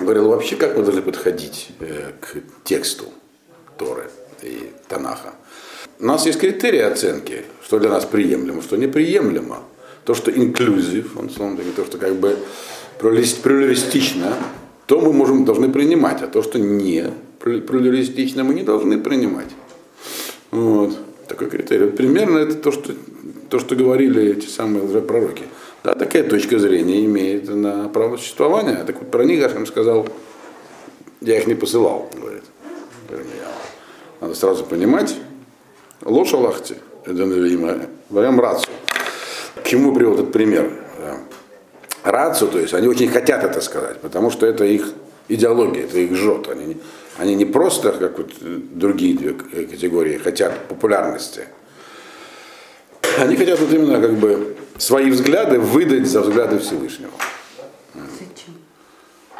говорил 0.00 0.28
вообще, 0.28 0.56
как 0.56 0.76
мы 0.76 0.82
должны 0.82 1.02
подходить 1.02 1.70
э, 1.80 2.12
к 2.20 2.36
тексту 2.64 3.06
Торы 3.78 4.10
и 4.42 4.70
Танаха. 4.88 5.34
У 5.98 6.04
нас 6.04 6.26
есть 6.26 6.38
критерии 6.38 6.80
оценки, 6.80 7.44
что 7.62 7.78
для 7.78 7.88
нас 7.88 8.04
приемлемо, 8.04 8.62
что 8.62 8.76
неприемлемо. 8.76 9.62
То, 10.04 10.14
что 10.14 10.30
инклюзив, 10.30 11.16
он 11.18 11.28
то, 11.28 11.84
что 11.84 11.98
как 11.98 12.14
бы 12.16 12.38
плюристично, 12.98 14.34
то 14.86 15.00
мы 15.00 15.12
можем, 15.12 15.44
должны 15.44 15.70
принимать, 15.70 16.22
а 16.22 16.28
то, 16.28 16.42
что 16.42 16.58
не 16.58 17.10
плюристично, 17.40 18.44
мы 18.44 18.54
не 18.54 18.62
должны 18.62 18.98
принимать. 18.98 19.48
Вот. 20.50 20.96
Такой 21.26 21.50
критерий. 21.50 21.90
Примерно 21.90 22.38
это 22.38 22.54
то, 22.54 22.72
что, 22.72 22.94
то, 23.50 23.58
что 23.58 23.76
говорили 23.76 24.32
эти 24.32 24.46
самые 24.46 24.86
пророки. 25.02 25.44
Да, 25.88 25.94
такая 25.94 26.22
точка 26.22 26.58
зрения 26.58 27.02
имеет 27.06 27.48
на 27.48 27.88
право 27.88 28.18
существования. 28.18 28.84
Так 28.84 28.98
вот 28.98 29.10
про 29.10 29.24
них 29.24 29.42
Ашем 29.42 29.64
сказал, 29.64 30.06
я 31.22 31.38
их 31.38 31.46
не 31.46 31.54
посылал, 31.54 32.10
говорит. 32.14 32.42
Надо 34.20 34.34
сразу 34.34 34.64
понимать, 34.64 35.16
ложь 36.04 36.34
Аллахти, 36.34 36.74
это 37.06 37.24
прям 38.10 38.38
рацию. 38.38 38.70
К 39.54 39.66
чему 39.66 39.94
привел 39.94 40.12
этот 40.12 40.30
пример? 40.30 40.70
Рацию, 42.02 42.50
то 42.50 42.58
есть 42.58 42.74
они 42.74 42.86
очень 42.86 43.08
хотят 43.08 43.42
это 43.42 43.62
сказать, 43.62 43.98
потому 44.02 44.30
что 44.30 44.44
это 44.44 44.64
их 44.64 44.92
идеология, 45.28 45.84
это 45.84 46.00
их 46.00 46.14
жжет. 46.14 46.48
Они, 46.50 46.76
они 47.16 47.34
не 47.34 47.46
просто, 47.46 47.92
как 47.92 48.18
вот 48.18 48.32
другие 48.42 49.16
две 49.16 49.32
категории, 49.32 50.18
хотят 50.18 50.66
популярности. 50.68 51.44
Они 53.18 53.36
хотят 53.36 53.58
вот 53.58 53.72
именно 53.72 54.02
как 54.02 54.16
бы 54.16 54.54
свои 54.78 55.10
взгляды 55.10 55.58
выдать 55.58 56.06
за 56.06 56.22
взгляды 56.22 56.58
Всевышнего. 56.58 57.12
Зачем? 57.94 58.54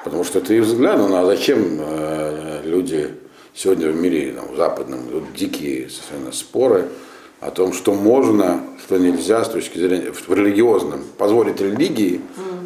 Потому 0.05 0.25
что 0.25 0.41
это 0.41 0.53
их 0.53 0.65
взгляды, 0.65 1.09
ну 1.09 1.17
а 1.17 1.25
зачем 1.25 1.79
э, 1.81 2.63
люди 2.65 3.15
сегодня 3.55 3.91
в 3.91 3.97
мире, 3.97 4.33
там, 4.33 4.53
в 4.53 4.57
западном, 4.57 5.09
идут 5.09 5.33
дикие 5.35 5.89
совершенно 5.89 6.33
споры 6.33 6.89
о 7.41 7.51
том, 7.51 7.73
что 7.73 7.95
можно, 7.95 8.61
что 8.85 8.99
нельзя 8.99 9.45
с 9.45 9.49
точки 9.49 9.79
зрения, 9.79 10.13
в 10.13 10.33
религиозном, 10.33 11.05
позволить 11.17 11.61
религии 11.61 12.21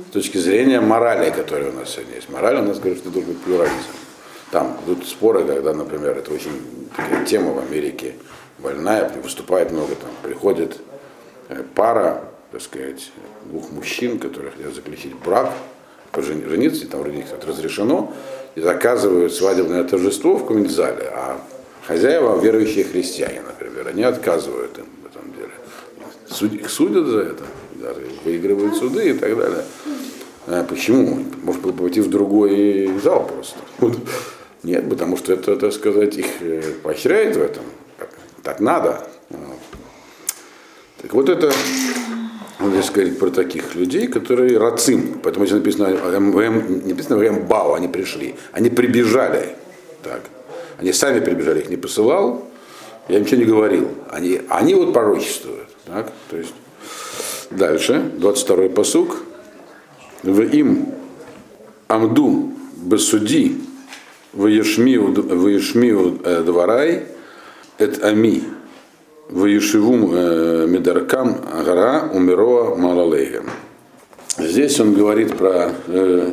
с 0.08 0.12
точки 0.12 0.38
зрения 0.38 0.80
морали, 0.80 1.30
которая 1.30 1.70
у 1.70 1.74
нас 1.74 1.90
сегодня 1.90 2.16
есть. 2.16 2.30
Мораль 2.30 2.58
у 2.58 2.62
нас 2.62 2.78
говорит, 2.78 2.98
что 2.98 3.10
должен 3.10 3.32
быть 3.32 3.42
плюрализм. 3.42 3.76
Там 4.50 4.78
идут 4.84 5.06
споры, 5.06 5.44
когда, 5.44 5.72
например, 5.72 6.18
это 6.18 6.32
очень 6.32 6.52
такая 6.94 7.24
тема 7.24 7.52
в 7.52 7.58
Америке, 7.58 8.14
больная, 8.58 9.10
выступает 9.22 9.72
много, 9.72 9.94
там 9.94 10.10
приходит 10.22 10.78
э, 11.48 11.62
пара, 11.74 12.31
так 12.52 12.60
сказать, 12.60 13.10
двух 13.46 13.72
мужчин, 13.72 14.18
которые 14.18 14.52
хотят 14.52 14.74
заключить 14.74 15.14
брак, 15.16 15.52
жениться, 16.14 16.86
там 16.86 17.00
вроде 17.00 17.16
них 17.16 17.26
это 17.32 17.46
разрешено, 17.46 18.14
и 18.54 18.60
заказывают 18.60 19.32
свадебное 19.32 19.82
торжество 19.84 20.36
в 20.36 20.42
каком-нибудь 20.42 20.70
зале, 20.70 21.10
а 21.14 21.40
хозяева 21.86 22.38
верующие 22.38 22.84
христиане, 22.84 23.40
например, 23.40 23.88
они 23.88 24.02
отказывают 24.02 24.76
им 24.78 24.84
в 25.02 25.06
этом 25.06 25.32
деле. 25.32 25.50
Суд, 26.28 26.52
их 26.52 26.70
судят 26.70 27.06
за 27.06 27.20
это, 27.20 27.44
даже 27.74 28.02
выигрывают 28.24 28.76
суды 28.76 29.10
и 29.10 29.14
так 29.14 29.36
далее. 29.36 29.64
А 30.46 30.64
почему? 30.64 31.24
Может 31.42 31.62
было 31.62 31.72
пойти 31.72 32.00
в 32.00 32.10
другой 32.10 32.90
зал 33.02 33.26
просто. 33.26 33.58
Нет, 34.62 34.88
потому 34.88 35.16
что 35.16 35.32
это, 35.32 35.56
так 35.56 35.72
сказать, 35.72 36.16
их 36.18 36.26
э, 36.40 36.62
поощряет 36.82 37.36
в 37.36 37.42
этом. 37.42 37.64
Так 38.42 38.60
надо. 38.60 39.04
Так 41.00 41.14
вот 41.14 41.28
это 41.28 41.50
он 42.62 42.72
здесь 42.72 42.90
говорит 42.90 43.18
про 43.18 43.30
таких 43.30 43.74
людей, 43.74 44.06
которые 44.06 44.58
рацим. 44.58 45.20
Поэтому 45.22 45.46
здесь 45.46 45.58
написано, 45.58 45.88
МВМ, 45.88 46.84
не 46.84 46.92
написано 46.92 47.16
МВМ 47.16 47.74
они 47.74 47.88
пришли. 47.88 48.36
Они 48.52 48.70
прибежали. 48.70 49.56
Так. 50.02 50.22
Они 50.78 50.92
сами 50.92 51.20
прибежали, 51.20 51.60
их 51.60 51.70
не 51.70 51.76
посылал. 51.76 52.48
Я 53.08 53.20
ничего 53.20 53.38
не 53.38 53.44
говорил. 53.44 53.88
Они, 54.10 54.40
они 54.48 54.74
вот 54.74 54.92
пророчествуют. 54.92 55.68
Так? 55.86 56.12
То 56.30 56.36
есть, 56.36 56.54
дальше, 57.50 58.10
22-й 58.18 58.70
посук. 58.70 59.22
В 60.22 60.40
им 60.40 60.94
амду 61.88 62.52
бесуди 62.76 63.60
в 64.32 64.46
ешмиу 64.46 66.18
э, 66.24 66.42
дварай 66.42 67.06
эт 67.78 68.02
ами 68.02 68.42
Ваешиву 69.32 70.14
э, 70.14 70.66
Медаркам 70.68 71.38
Агара 71.52 72.10
Умироа 72.12 72.76
Малалейгам. 72.76 73.50
Здесь 74.38 74.78
он 74.78 74.94
говорит 74.94 75.36
про 75.36 75.72
э, 75.88 76.30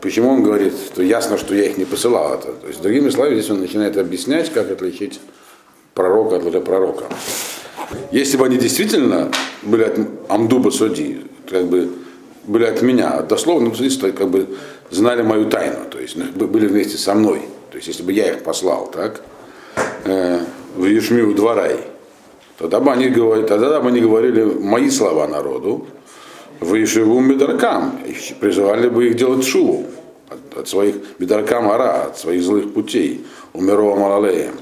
почему 0.00 0.30
он 0.30 0.42
говорит, 0.42 0.74
что 0.92 1.02
ясно, 1.02 1.38
что 1.38 1.54
я 1.54 1.64
их 1.64 1.78
не 1.78 1.84
посылал. 1.84 2.34
Это. 2.34 2.52
То 2.52 2.68
есть, 2.68 2.82
другими 2.82 3.10
словами, 3.10 3.34
здесь 3.34 3.50
он 3.50 3.60
начинает 3.60 3.96
объяснять, 3.96 4.52
как 4.52 4.70
отличить 4.70 5.20
пророка 5.94 6.36
от 6.36 6.44
лжепророка. 6.44 7.04
Если 8.12 8.36
бы 8.36 8.46
они 8.46 8.56
действительно 8.56 9.30
были 9.62 9.84
от 9.84 9.98
Амдуба 10.28 10.70
Суди, 10.70 11.22
как 11.48 11.66
бы 11.66 11.90
были 12.44 12.64
от 12.64 12.82
меня, 12.82 13.22
дословно, 13.22 13.70
ну, 13.70 14.12
как 14.12 14.28
бы 14.28 14.46
знали 14.90 15.22
мою 15.22 15.46
тайну, 15.46 15.86
то 15.90 15.98
есть 15.98 16.16
были 16.16 16.66
вместе 16.66 16.96
со 16.96 17.14
мной. 17.14 17.42
То 17.70 17.76
есть, 17.76 17.88
если 17.88 18.02
бы 18.02 18.12
я 18.12 18.32
их 18.32 18.42
послал, 18.42 18.90
так, 18.90 19.22
э, 20.04 20.40
в 20.76 20.84
Ешмию 20.84 21.34
дворай, 21.34 21.89
Тогда 22.60 22.78
бы 22.78 22.92
они 22.92 23.08
говорили, 23.08 23.46
тогда 23.46 23.80
бы 23.80 23.88
они 23.88 24.00
говорили 24.00 24.44
мои 24.44 24.90
слова 24.90 25.26
народу, 25.26 25.86
вы 26.60 26.84
живу 26.84 27.20
медаркам, 27.20 27.98
и 28.06 28.14
призывали 28.34 28.90
бы 28.90 29.06
их 29.06 29.16
делать 29.16 29.46
шуву. 29.46 29.86
от, 30.28 30.58
от 30.58 30.68
своих 30.68 30.96
бедаркамара, 31.18 32.04
от 32.04 32.18
своих 32.18 32.42
злых 32.42 32.74
путей, 32.74 33.26
умерова 33.54 33.98
малалеем, 33.98 34.54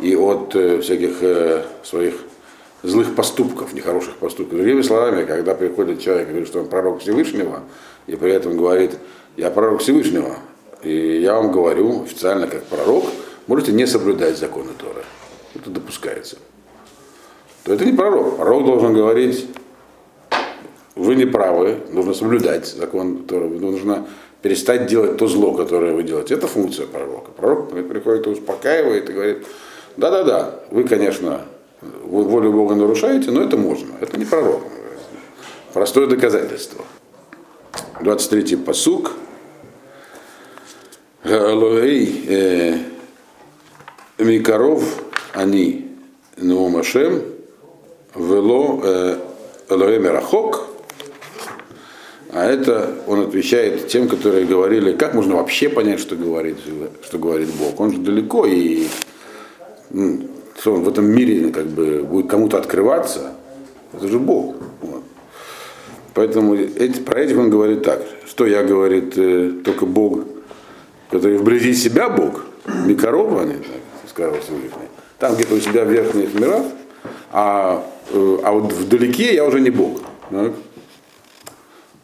и 0.00 0.16
от 0.16 0.56
э, 0.56 0.80
всяких 0.80 1.22
э, 1.22 1.64
своих 1.82 2.14
злых 2.82 3.14
поступков, 3.14 3.74
нехороших 3.74 4.16
поступков. 4.16 4.56
Другими 4.56 4.80
словами, 4.80 5.26
когда 5.26 5.54
приходит 5.54 6.00
человек 6.00 6.28
и 6.28 6.30
говорит, 6.30 6.48
что 6.48 6.60
он 6.60 6.68
пророк 6.68 7.00
Всевышнего, 7.02 7.60
и 8.06 8.16
при 8.16 8.32
этом 8.32 8.56
говорит, 8.56 8.92
я 9.36 9.50
пророк 9.50 9.82
Всевышнего, 9.82 10.36
и 10.82 11.20
я 11.20 11.34
вам 11.34 11.52
говорю 11.52 12.04
официально 12.04 12.46
как 12.46 12.64
пророк, 12.64 13.04
можете 13.46 13.72
не 13.72 13.86
соблюдать 13.86 14.38
законы 14.38 14.70
Торы. 14.78 15.04
Это 15.54 15.68
допускается. 15.68 16.38
То 17.64 17.72
это 17.72 17.84
не 17.84 17.92
пророк. 17.92 18.36
Пророк 18.36 18.64
должен 18.64 18.92
говорить, 18.92 19.46
вы 20.96 21.14
не 21.14 21.24
правы, 21.24 21.78
нужно 21.90 22.14
соблюдать 22.14 22.66
закон 22.66 23.24
Торы, 23.24 23.48
нужно 23.48 24.06
перестать 24.42 24.86
делать 24.86 25.16
то 25.16 25.28
зло, 25.28 25.54
которое 25.54 25.94
вы 25.94 26.02
делаете. 26.02 26.34
Это 26.34 26.48
функция 26.48 26.86
пророка. 26.86 27.30
Пророк 27.30 27.70
приходит 27.70 28.26
и 28.26 28.30
успокаивает 28.30 29.08
и 29.08 29.12
говорит, 29.12 29.46
да-да-да, 29.96 30.60
вы, 30.70 30.84
конечно, 30.84 31.42
волю 31.80 32.52
Бога 32.52 32.74
нарушаете, 32.74 33.30
но 33.30 33.42
это 33.42 33.56
можно. 33.56 33.94
Это 34.00 34.18
не 34.18 34.24
пророк. 34.24 34.62
Простое 35.72 36.06
доказательство. 36.06 36.84
23-й 38.00 38.56
посук. 38.56 39.12
Элоэй 41.24 42.24
э, 42.26 42.78
Микаров 44.18 44.82
они 45.32 45.88
Нуумашем 46.36 47.31
Вело 48.14 48.80
э, 48.82 49.16
Элоэй 49.68 49.98
Мерахок. 49.98 50.66
А 52.30 52.44
это 52.44 52.94
он 53.06 53.20
отвечает 53.20 53.88
тем, 53.88 54.08
которые 54.08 54.46
говорили, 54.46 54.92
как 54.92 55.14
можно 55.14 55.36
вообще 55.36 55.68
понять, 55.68 56.00
что 56.00 56.16
говорит, 56.16 56.56
что 57.04 57.18
говорит 57.18 57.48
Бог. 57.58 57.78
Он 57.78 57.92
же 57.92 57.98
далеко 57.98 58.46
и 58.46 58.86
что 60.58 60.74
он 60.74 60.84
в 60.84 60.88
этом 60.88 61.06
мире 61.06 61.50
как 61.50 61.66
бы 61.66 62.02
будет 62.02 62.30
кому-то 62.30 62.58
открываться, 62.58 63.32
это 63.92 64.08
же 64.08 64.18
Бог. 64.18 64.54
Вот. 64.80 65.02
Поэтому 66.14 66.54
эти, 66.54 67.00
про 67.00 67.20
этих 67.20 67.38
он 67.38 67.50
говорит 67.50 67.82
так, 67.82 68.02
что 68.26 68.46
я, 68.46 68.62
говорит, 68.62 69.14
э, 69.16 69.52
только 69.64 69.86
Бог, 69.86 70.20
который 71.10 71.36
вблизи 71.36 71.74
себя 71.74 72.08
Бог, 72.08 72.44
Микарова, 72.86 73.42
они 73.42 73.54
так 73.54 74.08
сказал 74.08 74.34
Всевышний, 74.40 74.88
там 75.18 75.34
где-то 75.34 75.54
у 75.54 75.60
себя 75.60 75.84
в 75.84 75.90
верхних 75.90 76.32
мирах, 76.34 76.64
а, 77.32 77.84
а 78.12 78.52
вот 78.52 78.72
вдалеке 78.72 79.34
я 79.34 79.44
уже 79.44 79.60
не 79.60 79.70
Бог. 79.70 80.00
Так? 80.30 80.52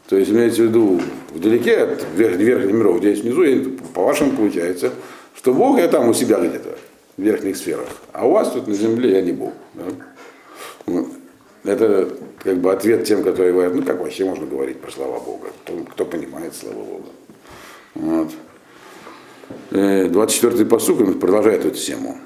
То 0.09 0.17
есть 0.17 0.31
имеется 0.31 0.63
в 0.63 0.67
виду 0.67 1.01
вдалеке 1.35 1.77
от 1.77 2.07
верх, 2.17 2.37
верхних 2.37 2.73
миров, 2.73 2.99
где 2.99 3.11
есть 3.11 3.23
внизу, 3.23 3.73
по-вашему 3.95 4.33
получается, 4.33 4.93
что 5.35 5.53
Бог 5.53 5.79
я 5.79 5.89
там 5.89 6.09
у 6.09 6.15
себя 6.15 6.39
где-то 6.39 6.79
в 7.17 7.23
верхних 7.23 7.57
сферах. 7.57 7.89
А 8.13 8.27
у 8.27 8.33
вас 8.33 8.51
тут 8.53 8.67
на 8.69 8.75
земле 8.75 9.13
я 9.13 9.23
не 9.23 9.33
Бог. 9.33 9.53
Да? 9.75 11.05
Это 11.65 12.09
как 12.43 12.57
бы 12.59 12.73
ответ 12.73 13.05
тем, 13.05 13.23
которые 13.23 13.53
говорят, 13.53 13.75
ну 13.75 13.83
как 13.83 14.01
вообще 14.01 14.25
можно 14.25 14.47
говорить 14.47 14.81
про 14.81 14.91
слова 14.91 15.21
Бога? 15.21 15.49
Кто, 15.65 15.75
кто 15.91 16.05
понимает 16.07 16.55
слова 16.55 16.85
Бога? 16.85 17.09
Вот. 17.95 18.31
24-й 19.71 20.65
посук 20.65 21.01
он 21.01 21.19
продолжает 21.19 21.67
эту 21.67 21.77
тему. 21.77 22.17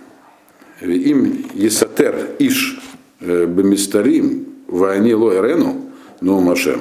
Им 0.81 1.47
Есатер 1.55 2.37
Иш 2.39 2.81
э, 3.23 3.47
Бемистарим 3.47 4.47
Вайни 4.69 5.13
Лоэрену 5.13 5.91
Нумашем. 6.21 6.81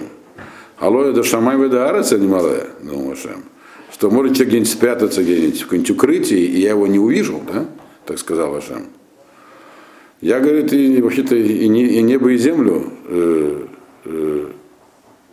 Алоэ 0.78 1.14
да 1.14 1.24
Шамай 1.24 1.58
Веда 1.58 1.90
Араца 1.90 2.18
Немалая 2.18 2.68
Нумашем. 2.82 3.44
Что 3.94 4.10
может 4.10 4.34
человек 4.34 4.50
где-нибудь 4.50 4.72
спрятаться 4.72 5.22
где-нибудь 5.22 5.62
в 5.62 5.64
каком-нибудь 5.66 5.92
укрытии, 5.92 6.40
и 6.40 6.62
я 6.62 6.72
его 6.72 6.88
не 6.88 7.00
увижу, 7.00 7.42
да? 7.48 7.66
так 8.06 8.20
сказал 8.20 8.56
Ашем. 8.56 8.88
Я, 10.22 10.40
говорит, 10.40 10.72
и 10.74 11.02
вообще-то 11.02 11.36
и, 11.36 11.68
не, 11.68 11.86
и 11.86 12.02
небо, 12.02 12.30
и 12.30 12.38
землю 12.38 12.92
э, 13.08 13.66
э, 14.06 14.52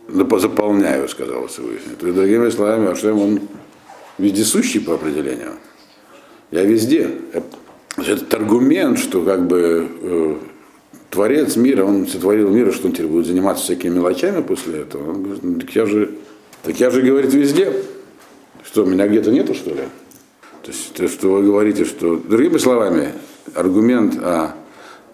заполняю, 0.07 1.07
сказал 1.09 1.47
Всевышний. 1.47 1.95
То 1.99 2.07
есть, 2.07 2.17
другими 2.17 2.49
словами, 2.49 2.91
Ашем, 2.91 3.19
он 3.19 3.39
вездесущий 4.17 4.79
по 4.79 4.95
определению. 4.95 5.53
Я 6.51 6.63
везде. 6.63 7.11
Этот 7.97 8.33
аргумент, 8.33 8.97
что 8.97 9.23
как 9.23 9.45
бы 9.45 9.87
э, 10.01 10.35
Творец 11.09 11.55
мира, 11.55 11.83
он 11.83 12.07
сотворил 12.07 12.49
мир, 12.49 12.71
что 12.73 12.87
он 12.87 12.93
теперь 12.93 13.07
будет 13.07 13.25
заниматься 13.25 13.63
всякими 13.63 13.95
мелочами 13.95 14.41
после 14.41 14.81
этого. 14.81 15.09
Он 15.09 15.23
говорит, 15.23 15.43
ну, 15.43 15.59
так 15.59 15.69
я 15.75 15.85
же, 15.85 16.11
так 16.63 16.79
я 16.79 16.91
же, 16.91 17.01
говорит, 17.01 17.33
везде. 17.33 17.73
Что, 18.63 18.85
меня 18.85 19.07
где-то 19.07 19.31
нету, 19.31 19.55
что 19.55 19.71
ли? 19.71 19.83
То 20.61 20.71
есть 20.71 20.93
то, 20.93 21.07
что 21.07 21.31
вы 21.31 21.43
говорите, 21.43 21.85
что, 21.85 22.17
другими 22.17 22.57
словами, 22.57 23.13
аргумент 23.55 24.17
о 24.21 24.55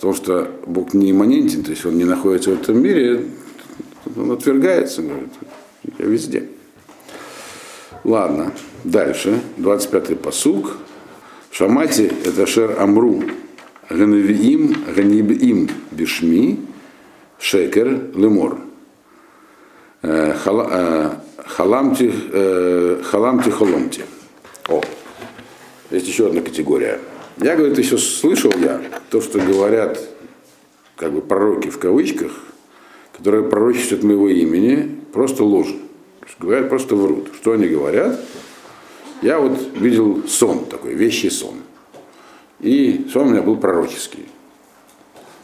том, 0.02 0.14
что 0.14 0.50
Бог 0.66 0.94
не 0.94 1.12
имманентен, 1.12 1.64
то 1.64 1.72
есть 1.72 1.86
он 1.86 1.98
не 1.98 2.04
находится 2.04 2.50
в 2.50 2.62
этом 2.62 2.82
мире, 2.82 3.26
он 4.18 4.32
отвергается, 4.32 5.02
говорит, 5.02 5.32
я 5.98 6.06
везде. 6.06 6.50
Ладно, 8.04 8.52
дальше, 8.84 9.40
25-й 9.58 10.16
посуг. 10.16 10.78
Шамати 11.52 12.12
это 12.26 12.46
шер 12.46 12.76
амру, 12.80 13.24
ганавиим, 13.90 14.76
ганибим 14.96 15.70
бишми, 15.92 16.60
шекер 17.40 18.12
лемор. 18.16 18.60
Халамти, 20.02 22.12
халамти 23.04 23.50
холомти. 23.50 24.04
О, 24.68 24.82
есть 25.92 26.08
еще 26.08 26.28
одна 26.28 26.42
категория. 26.42 27.00
Я, 27.38 27.56
говорит, 27.56 27.78
еще 27.78 27.98
слышал 27.98 28.52
я 28.58 28.82
то, 29.10 29.22
что 29.22 29.40
говорят 29.40 30.00
как 30.96 31.12
бы 31.12 31.22
пророки 31.22 31.70
в 31.70 31.80
кавычках, 31.80 32.32
которые 33.16 33.44
пророчествуют 33.44 34.04
моего 34.04 34.30
имени, 34.30 35.00
просто 35.12 35.44
ложь. 35.44 35.74
Говорят, 36.40 36.70
просто 36.70 36.96
врут. 36.96 37.30
Что 37.36 37.54
они 37.54 37.68
говорят? 37.68 38.20
Я 39.22 39.40
вот 39.40 39.58
видел 39.76 40.24
сон 40.28 40.66
такой, 40.66 40.94
вещий 40.94 41.30
сон. 41.30 41.56
И 42.66 43.06
сон 43.14 43.28
у 43.28 43.30
меня 43.30 43.44
был 43.44 43.58
пророческий. 43.58 44.26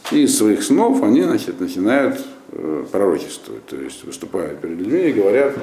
И 0.10 0.24
из 0.24 0.36
своих 0.36 0.64
снов 0.64 1.04
они 1.04 1.22
значит, 1.22 1.60
начинают 1.60 2.20
э, 2.52 2.86
пророчествовать, 2.92 3.64
то 3.68 3.76
есть 3.76 4.04
выступают 4.04 4.60
перед 4.60 4.80
людьми 4.80 5.02
и 5.02 5.14
говорят, 5.14 5.56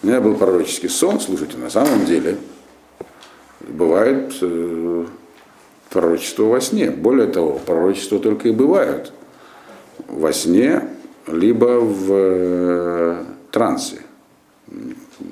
у 0.00 0.06
меня 0.06 0.20
был 0.20 0.36
пророческий 0.36 0.88
сон, 0.88 1.18
слушайте, 1.18 1.58
на 1.58 1.70
самом 1.70 2.06
деле, 2.06 2.36
бывает 3.66 4.32
э, 4.40 5.06
пророчество 5.90 6.44
во 6.44 6.60
сне. 6.60 6.92
Более 6.92 7.26
того, 7.26 7.58
пророчества 7.58 8.20
только 8.20 8.50
и 8.50 8.52
бывают 8.52 9.12
во 10.06 10.32
сне, 10.32 10.88
либо 11.26 11.80
в 11.80 12.12
э, 12.12 13.24
трансе. 13.50 14.02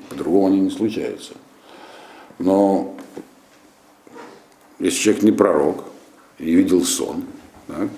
По-другому 0.09 0.47
они 0.47 0.59
не 0.59 0.69
случаются. 0.69 1.31
Но 2.39 2.97
если 4.79 4.99
человек 4.99 5.23
не 5.23 5.31
пророк 5.31 5.83
и 6.39 6.53
видел 6.53 6.83
сон, 6.83 7.23
так, 7.67 7.89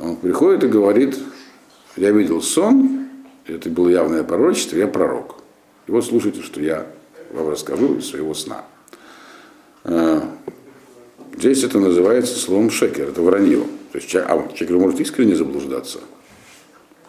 он 0.00 0.16
приходит 0.16 0.64
и 0.64 0.68
говорит, 0.68 1.18
я 1.96 2.10
видел 2.10 2.40
сон, 2.40 3.08
это 3.46 3.68
было 3.68 3.88
явное 3.88 4.24
пророчество, 4.24 4.76
я 4.76 4.86
пророк. 4.86 5.36
И 5.86 5.90
вот 5.90 6.04
слушайте, 6.04 6.42
что 6.42 6.60
я 6.60 6.86
вам 7.32 7.50
расскажу 7.50 7.96
из 7.96 8.08
своего 8.08 8.34
сна. 8.34 8.64
Э, 9.84 10.22
здесь 11.36 11.62
это 11.62 11.78
называется 11.78 12.38
словом 12.38 12.70
шекер, 12.70 13.08
это 13.08 13.22
вранье. 13.22 13.64
То 13.92 13.98
есть 13.98 14.14
а, 14.14 14.48
человек 14.54 14.80
может 14.80 15.00
искренне 15.00 15.36
заблуждаться. 15.36 16.00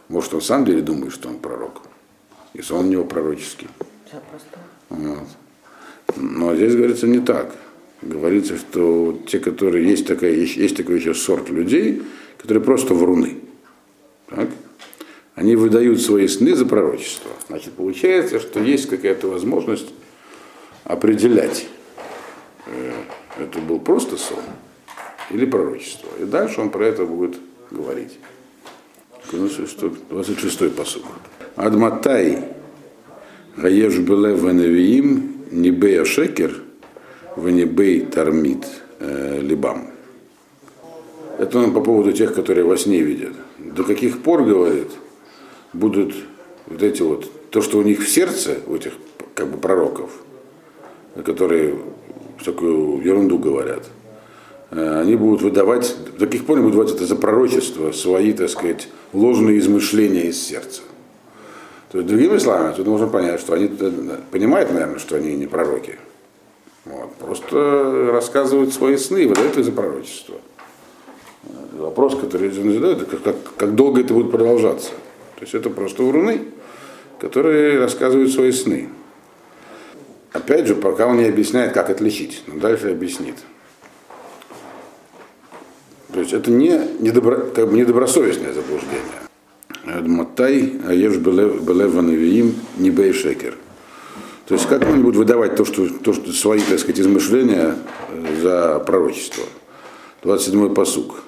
Может, 0.10 0.34
он 0.34 0.42
сам 0.42 0.66
деле 0.66 0.82
думает, 0.82 1.14
что 1.14 1.30
он 1.30 1.40
пророк. 1.40 1.82
Если 2.54 2.74
он 2.74 2.86
у 2.86 2.90
него 2.90 3.06
пророческий. 3.06 3.68
Вот. 4.90 5.28
Но 6.16 6.56
здесь 6.56 6.76
говорится 6.76 7.08
не 7.08 7.20
так. 7.20 7.56
Говорится, 8.02 8.58
что 8.58 9.20
те, 9.28 9.40
которые 9.40 9.88
есть, 9.90 10.06
такая, 10.06 10.32
есть, 10.32 10.58
есть 10.58 10.78
такой 10.78 10.98
еще 10.98 11.14
сорт 11.14 11.50
людей, 11.50 12.04
которые 12.38 12.64
просто 12.64 12.94
вруны. 12.94 13.38
Так? 14.30 14.50
Они 15.36 15.56
выдают 15.56 16.02
свои 16.02 16.28
сны 16.28 16.56
за 16.56 16.66
пророчество. 16.66 17.32
Значит, 17.48 17.74
получается, 17.74 18.40
что 18.40 18.62
есть 18.62 18.88
какая-то 18.88 19.28
возможность 19.28 19.88
определять, 20.84 21.68
Э, 22.66 22.94
это 23.40 23.60
был 23.60 23.80
просто 23.80 24.18
сон 24.18 24.40
или 25.30 25.46
пророчество. 25.46 26.10
И 26.20 26.26
дальше 26.26 26.62
он 26.62 26.70
про 26.70 26.86
это 26.88 27.06
будет 27.06 27.38
говорить. 27.72 28.18
26-й 29.32 30.70
посуд. 30.70 31.04
Адматай 31.56 32.44
Гаеш 33.58 33.98
Белев 33.98 34.42
Веневиим 34.44 35.46
Нибея 35.52 36.06
Шекер 36.06 36.62
Венебей 37.36 38.02
Тармит 38.02 38.66
э, 39.00 39.40
Либам. 39.42 39.88
Это 41.38 41.60
он 41.60 41.74
по 41.74 41.82
поводу 41.82 42.14
тех, 42.14 42.34
которые 42.34 42.64
во 42.64 42.78
сне 42.78 43.02
видят. 43.02 43.34
До 43.60 43.84
каких 43.84 44.24
пор, 44.24 44.44
говорит, 44.44 44.88
будут 45.74 46.16
вот 46.68 46.82
эти 46.82 47.02
вот 47.02 47.30
то, 47.50 47.62
что 47.62 47.80
у 47.80 47.82
них 47.82 48.02
в 48.02 48.10
сердце, 48.10 48.58
у 48.68 48.76
этих 48.76 48.94
как 49.34 49.48
бы 49.48 49.58
пророков, 49.58 50.12
которые 51.26 51.78
всякую 52.40 53.02
ерунду 53.02 53.38
говорят, 53.38 53.84
э, 54.72 55.02
они 55.02 55.16
будут 55.16 55.42
выдавать, 55.42 55.94
до 56.18 56.26
каких 56.26 56.46
пор 56.46 56.58
они 56.58 56.64
будут 56.64 56.80
выдавать 56.80 56.96
это 56.96 57.06
за 57.06 57.16
пророчество, 57.18 57.92
свои, 57.92 58.32
так 58.32 58.50
сказать, 58.50 58.88
ложные 59.12 59.60
измышления 59.60 60.30
из 60.30 60.42
сердца. 60.42 60.82
То 61.92 62.00
есть, 62.00 62.10
другими 62.10 62.38
словами, 62.38 62.74
тут 62.76 62.88
можно 62.88 63.08
понять, 63.08 63.40
что 63.40 63.54
они 63.54 63.70
понимают, 64.32 64.72
наверное, 64.72 65.00
что 65.00 65.18
они 65.18 65.36
не 65.36 65.48
пророки. 65.48 65.98
Вот. 66.86 67.16
Просто 67.16 68.10
рассказывают 68.12 68.74
свои 68.74 68.98
сны 68.98 69.24
и 69.24 69.26
выдают 69.26 69.58
их 69.58 69.66
за 69.66 69.72
пророчество. 69.72 70.36
Вопрос, 71.74 72.16
который 72.16 72.50
он 72.50 72.74
задает, 72.74 73.02
это 73.02 73.18
как, 73.18 73.36
как 73.58 73.76
долго 73.76 74.02
это 74.02 74.14
будет 74.14 74.32
продолжаться. 74.32 74.92
То 75.36 75.42
есть 75.42 75.54
это 75.54 75.70
просто 75.70 76.04
уруны, 76.04 76.42
которые 77.20 77.80
рассказывают 77.80 78.32
свои 78.32 78.52
сны. 78.52 78.90
Опять 80.32 80.68
же, 80.68 80.76
пока 80.76 81.08
он 81.08 81.18
не 81.18 81.26
объясняет, 81.26 81.74
как 81.74 81.90
отличить, 81.90 82.44
но 82.48 82.60
дальше 82.60 82.92
объяснит. 82.92 83.36
То 86.14 86.20
есть 86.20 86.34
это 86.34 86.52
не 86.52 86.80
недобро, 87.00 87.38
как 87.54 87.70
бы 87.70 87.78
недобросовестное 87.78 88.54
заблуждение. 88.54 89.02
Матай, 90.08 90.80
Аеш 90.88 91.18
Белеван 91.18 92.10
Ивиим, 92.10 92.56
Нибей 92.78 93.12
Шекер. 93.12 93.56
То 94.48 94.54
есть 94.54 94.68
как 94.68 94.84
они 94.84 95.02
будут 95.02 95.16
выдавать 95.16 95.56
то, 95.56 95.66
что, 95.66 95.90
то, 95.90 96.14
что 96.14 96.32
свои, 96.32 96.60
так 96.62 96.80
сказать, 96.80 97.00
измышления 97.00 97.76
э, 98.10 98.42
за 98.42 98.80
пророчество. 98.80 99.44
27-й 100.24 100.74
посук. 100.74 101.24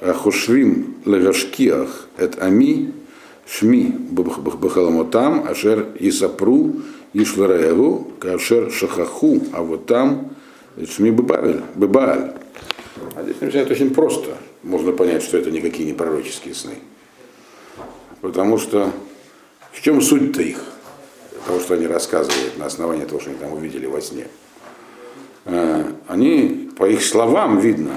Ахушвим 0.00 0.96
легашкиах 1.04 2.08
эт 2.16 2.42
ами 2.42 2.92
шми 3.46 3.94
бахаламотам 4.10 5.46
ашер 5.46 5.88
исапру 6.00 6.76
ишлараеву 7.12 8.12
кашер 8.18 8.72
шахаху 8.72 9.40
а 9.52 9.62
вот 9.62 9.86
там 9.86 10.34
шми 10.90 11.10
бебааль. 11.10 12.32
А 13.14 13.22
здесь 13.22 13.40
начинает 13.40 13.70
очень 13.70 13.94
просто. 13.94 14.36
Можно 14.62 14.92
понять, 14.92 15.22
что 15.22 15.36
это 15.36 15.50
никакие 15.50 15.86
не 15.86 15.92
пророческие 15.92 16.54
сны. 16.54 16.78
Потому 18.20 18.58
что 18.58 18.90
в 19.72 19.82
чем 19.82 20.00
суть-то 20.00 20.42
их? 20.42 20.73
Того, 21.46 21.60
что 21.60 21.74
они 21.74 21.86
рассказывают 21.86 22.56
на 22.56 22.66
основании 22.66 23.04
того, 23.04 23.20
что 23.20 23.30
они 23.30 23.38
там 23.38 23.52
увидели 23.52 23.86
во 23.86 24.00
сне. 24.00 24.26
Э, 25.44 25.84
они, 26.08 26.70
по 26.76 26.88
их 26.88 27.02
словам 27.02 27.58
видно, 27.58 27.94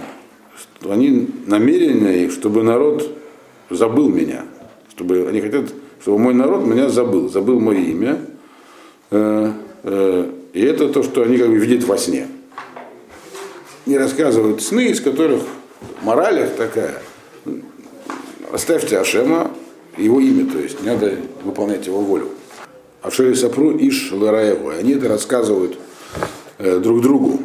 что 0.80 0.92
они 0.92 1.30
намерены, 1.46 2.30
чтобы 2.30 2.64
народ 2.64 3.10
забыл 3.70 4.10
меня. 4.10 4.46
Чтобы 4.90 5.28
они 5.30 5.42
хотят, 5.42 5.66
чтобы 6.02 6.20
мой 6.20 6.34
народ 6.34 6.66
меня 6.66 6.90
забыл, 6.90 7.30
забыл 7.30 7.60
мое 7.60 7.80
имя. 7.80 8.20
Э, 9.12 9.52
э, 9.84 10.32
и 10.54 10.62
это 10.62 10.90
то, 10.90 11.04
что 11.04 11.22
они 11.22 11.38
как 11.38 11.50
бы 11.50 11.58
видят 11.58 11.88
во 11.88 11.98
сне. 11.98 12.28
Не 13.86 13.98
рассказывают 13.98 14.62
сны, 14.62 14.88
из 14.88 15.00
которых 15.00 15.44
мораль 16.02 16.40
их 16.42 16.56
такая. 16.56 17.02
Оставьте 18.52 18.98
Ашема, 18.98 19.52
его 19.98 20.20
имя, 20.20 20.50
то 20.52 20.60
есть 20.60 20.82
не 20.82 20.88
надо 20.90 21.16
выполнять 21.44 21.86
его 21.88 22.02
волю. 22.02 22.30
Ашери 23.02 23.34
Сапру 23.34 23.78
Иш 23.78 24.12
Лараеву. 24.12 24.70
Они 24.70 24.94
это 24.94 25.08
рассказывают 25.08 25.78
э, 26.58 26.80
друг 26.80 27.02
другу. 27.02 27.40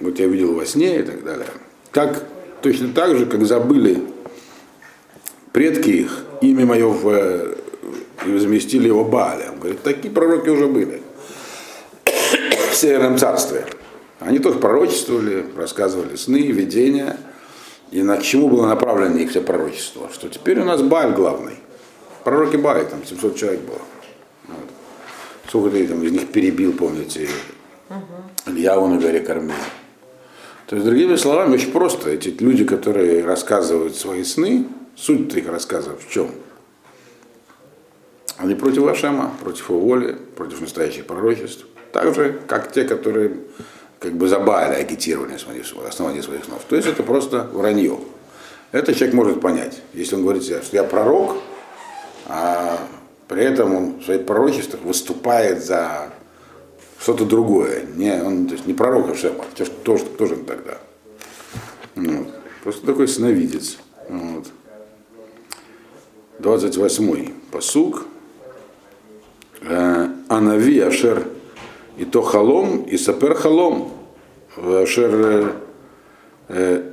Вот 0.00 0.18
я 0.18 0.26
видел 0.26 0.54
во 0.54 0.64
сне 0.64 1.00
и 1.00 1.02
так 1.02 1.22
далее. 1.24 1.46
Как, 1.90 2.24
точно 2.62 2.92
так 2.92 3.16
же, 3.16 3.26
как 3.26 3.44
забыли 3.44 4.02
предки 5.52 5.90
их, 5.90 6.24
имя 6.40 6.66
мое 6.66 6.88
в, 6.88 7.08
э, 7.08 7.54
и 8.26 8.38
заместили 8.38 8.86
его 8.86 9.04
Баалем. 9.04 9.58
Говорит, 9.58 9.82
такие 9.82 10.12
пророки 10.12 10.48
уже 10.48 10.66
были 10.66 11.02
в 12.70 12.74
Северном 12.74 13.18
царстве. 13.18 13.66
Они 14.20 14.38
тоже 14.38 14.58
пророчествовали, 14.58 15.46
рассказывали 15.56 16.16
сны, 16.16 16.38
видения. 16.38 17.16
И 17.90 18.02
на 18.02 18.18
к 18.18 18.22
чему 18.22 18.48
было 18.48 18.66
направлено 18.68 19.18
их 19.18 19.30
все 19.30 19.40
пророчество? 19.40 20.08
Что 20.12 20.28
теперь 20.28 20.60
у 20.60 20.64
нас 20.64 20.80
Баль 20.82 21.12
главный. 21.12 21.54
Пророки 22.22 22.56
Бали, 22.56 22.84
там 22.84 23.04
700 23.04 23.36
человек 23.36 23.60
было. 23.62 23.80
Вот. 24.48 24.58
Сколько 25.48 25.70
ты 25.70 25.86
там 25.86 26.02
из 26.02 26.12
них 26.12 26.28
перебил, 26.32 26.72
помните, 26.72 27.28
угу. 27.88 27.98
Ильяву 28.46 28.86
на 28.86 28.98
горе 28.98 29.20
Кармель. 29.20 29.54
То 30.66 30.76
есть, 30.76 30.86
другими 30.86 31.16
словами, 31.16 31.54
очень 31.54 31.72
просто. 31.72 32.10
Эти 32.10 32.28
люди, 32.28 32.64
которые 32.64 33.24
рассказывают 33.24 33.96
свои 33.96 34.22
сны, 34.22 34.66
суть 34.94 35.34
их 35.34 35.48
рассказов 35.48 36.04
в 36.04 36.10
чем? 36.10 36.30
Они 38.36 38.54
против 38.54 38.86
Ашема, 38.86 39.32
против 39.42 39.68
его 39.68 39.80
воли, 39.80 40.16
против 40.36 40.60
настоящих 40.60 41.06
пророчеств. 41.06 41.66
Так 41.92 42.14
же, 42.14 42.40
как 42.46 42.70
те, 42.72 42.84
которые 42.84 43.38
как 43.98 44.12
бы 44.14 44.28
забавили, 44.28 44.80
агитировали 44.80 45.32
на 45.32 45.88
основании 45.88 46.20
своих 46.22 46.44
снов. 46.44 46.62
То 46.68 46.76
есть 46.76 46.88
это 46.88 47.02
просто 47.02 47.50
вранье. 47.52 47.98
Это 48.72 48.94
человек 48.94 49.14
может 49.14 49.40
понять. 49.40 49.82
Если 49.92 50.14
он 50.14 50.22
говорит 50.22 50.44
что 50.44 50.60
я 50.72 50.84
пророк, 50.84 51.36
а 52.26 52.78
при 53.30 53.44
этом 53.44 53.76
он 53.76 54.00
в 54.00 54.04
своих 54.04 54.26
пророчествах 54.26 54.82
выступает 54.82 55.64
за 55.64 56.10
что-то 56.98 57.24
другое. 57.24 57.84
Не, 57.94 58.20
он 58.20 58.48
то 58.48 58.54
есть 58.54 58.66
не 58.66 58.74
пророк 58.74 59.08
Ашема, 59.08 59.44
тоже, 59.84 60.04
тоже 60.04 60.34
тогда. 60.34 60.78
Вот. 61.94 62.26
Просто 62.64 62.84
такой 62.84 63.06
сновидец. 63.06 63.78
Вот. 64.08 64.46
28-й 66.40 67.32
посук. 67.52 68.04
Э, 69.60 70.08
Анави 70.28 70.80
Ашер 70.80 71.28
и 71.98 72.04
то 72.04 72.22
халом, 72.22 72.82
и 72.82 72.98
сапер 72.98 73.34
халом. 73.34 73.92
Ашер 74.56 75.10
э, 75.14 75.52
э, 76.48 76.90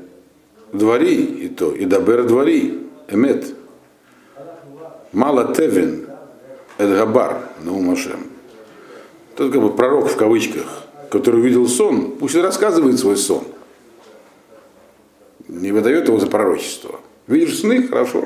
двори, 0.71 1.15
и 1.15 1.49
то, 1.49 1.71
и 1.71 1.85
дабер 1.85 2.27
двори. 2.27 2.83
Эмет. 3.07 3.55
Мало 5.11 5.55
Тевин 5.55 6.06
Эдгабар 6.77 7.49
Наумашем. 7.63 8.27
Тот 9.35 9.51
как 9.51 9.61
бы 9.61 9.73
пророк 9.75 10.09
в 10.09 10.15
кавычках, 10.15 10.83
который 11.09 11.39
увидел 11.39 11.67
сон, 11.67 12.11
пусть 12.17 12.35
и 12.35 12.39
рассказывает 12.39 12.99
свой 12.99 13.17
сон. 13.17 13.43
Не 15.47 15.71
выдает 15.71 16.07
его 16.07 16.19
за 16.19 16.27
пророчество. 16.27 16.99
Видишь 17.27 17.59
сны? 17.59 17.87
Хорошо. 17.87 18.25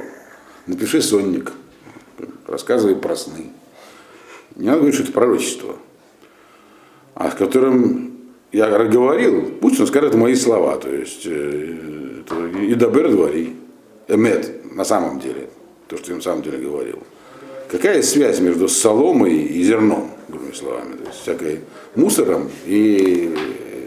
Напиши 0.67 1.01
сонник. 1.01 1.51
Рассказывай 2.47 2.95
про 2.95 3.15
сны. 3.15 3.51
Не 4.55 4.67
надо 4.67 4.79
говорить, 4.79 4.95
что 4.95 5.03
это 5.03 5.13
пророчество. 5.13 5.75
А 7.15 7.31
с 7.31 7.35
которым 7.35 8.11
я 8.51 8.67
говорил, 8.85 9.51
пусть 9.61 9.79
он 9.79 9.87
скажет 9.87 10.15
мои 10.15 10.35
слова. 10.35 10.77
То 10.77 10.89
есть, 10.89 11.25
э, 11.25 12.23
и 12.61 12.73
добер 12.75 13.11
двори. 13.11 13.55
Эмет, 14.07 14.75
на 14.75 14.83
самом 14.83 15.19
деле 15.19 15.49
то, 15.87 15.97
что 15.97 16.11
я 16.11 16.15
на 16.15 16.21
самом 16.21 16.41
деле 16.41 16.57
говорил. 16.57 16.99
Какая 17.71 18.01
связь 18.01 18.41
между 18.41 18.67
соломой 18.67 19.43
и 19.43 19.63
зерном, 19.63 20.12
другими 20.27 20.51
словами, 20.51 20.97
то 20.97 21.07
есть 21.07 21.21
всякой 21.21 21.62
мусором 21.95 22.51
и 22.65 23.34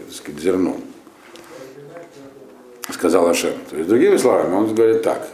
так 0.07 0.15
сказать, 0.15 0.41
зерном? 0.41 0.81
Сказал 2.91 3.27
Ашем. 3.27 3.53
То 3.69 3.77
есть, 3.77 3.87
другими 3.87 4.17
словами, 4.17 4.55
он 4.55 4.73
говорит 4.73 5.03
так. 5.03 5.27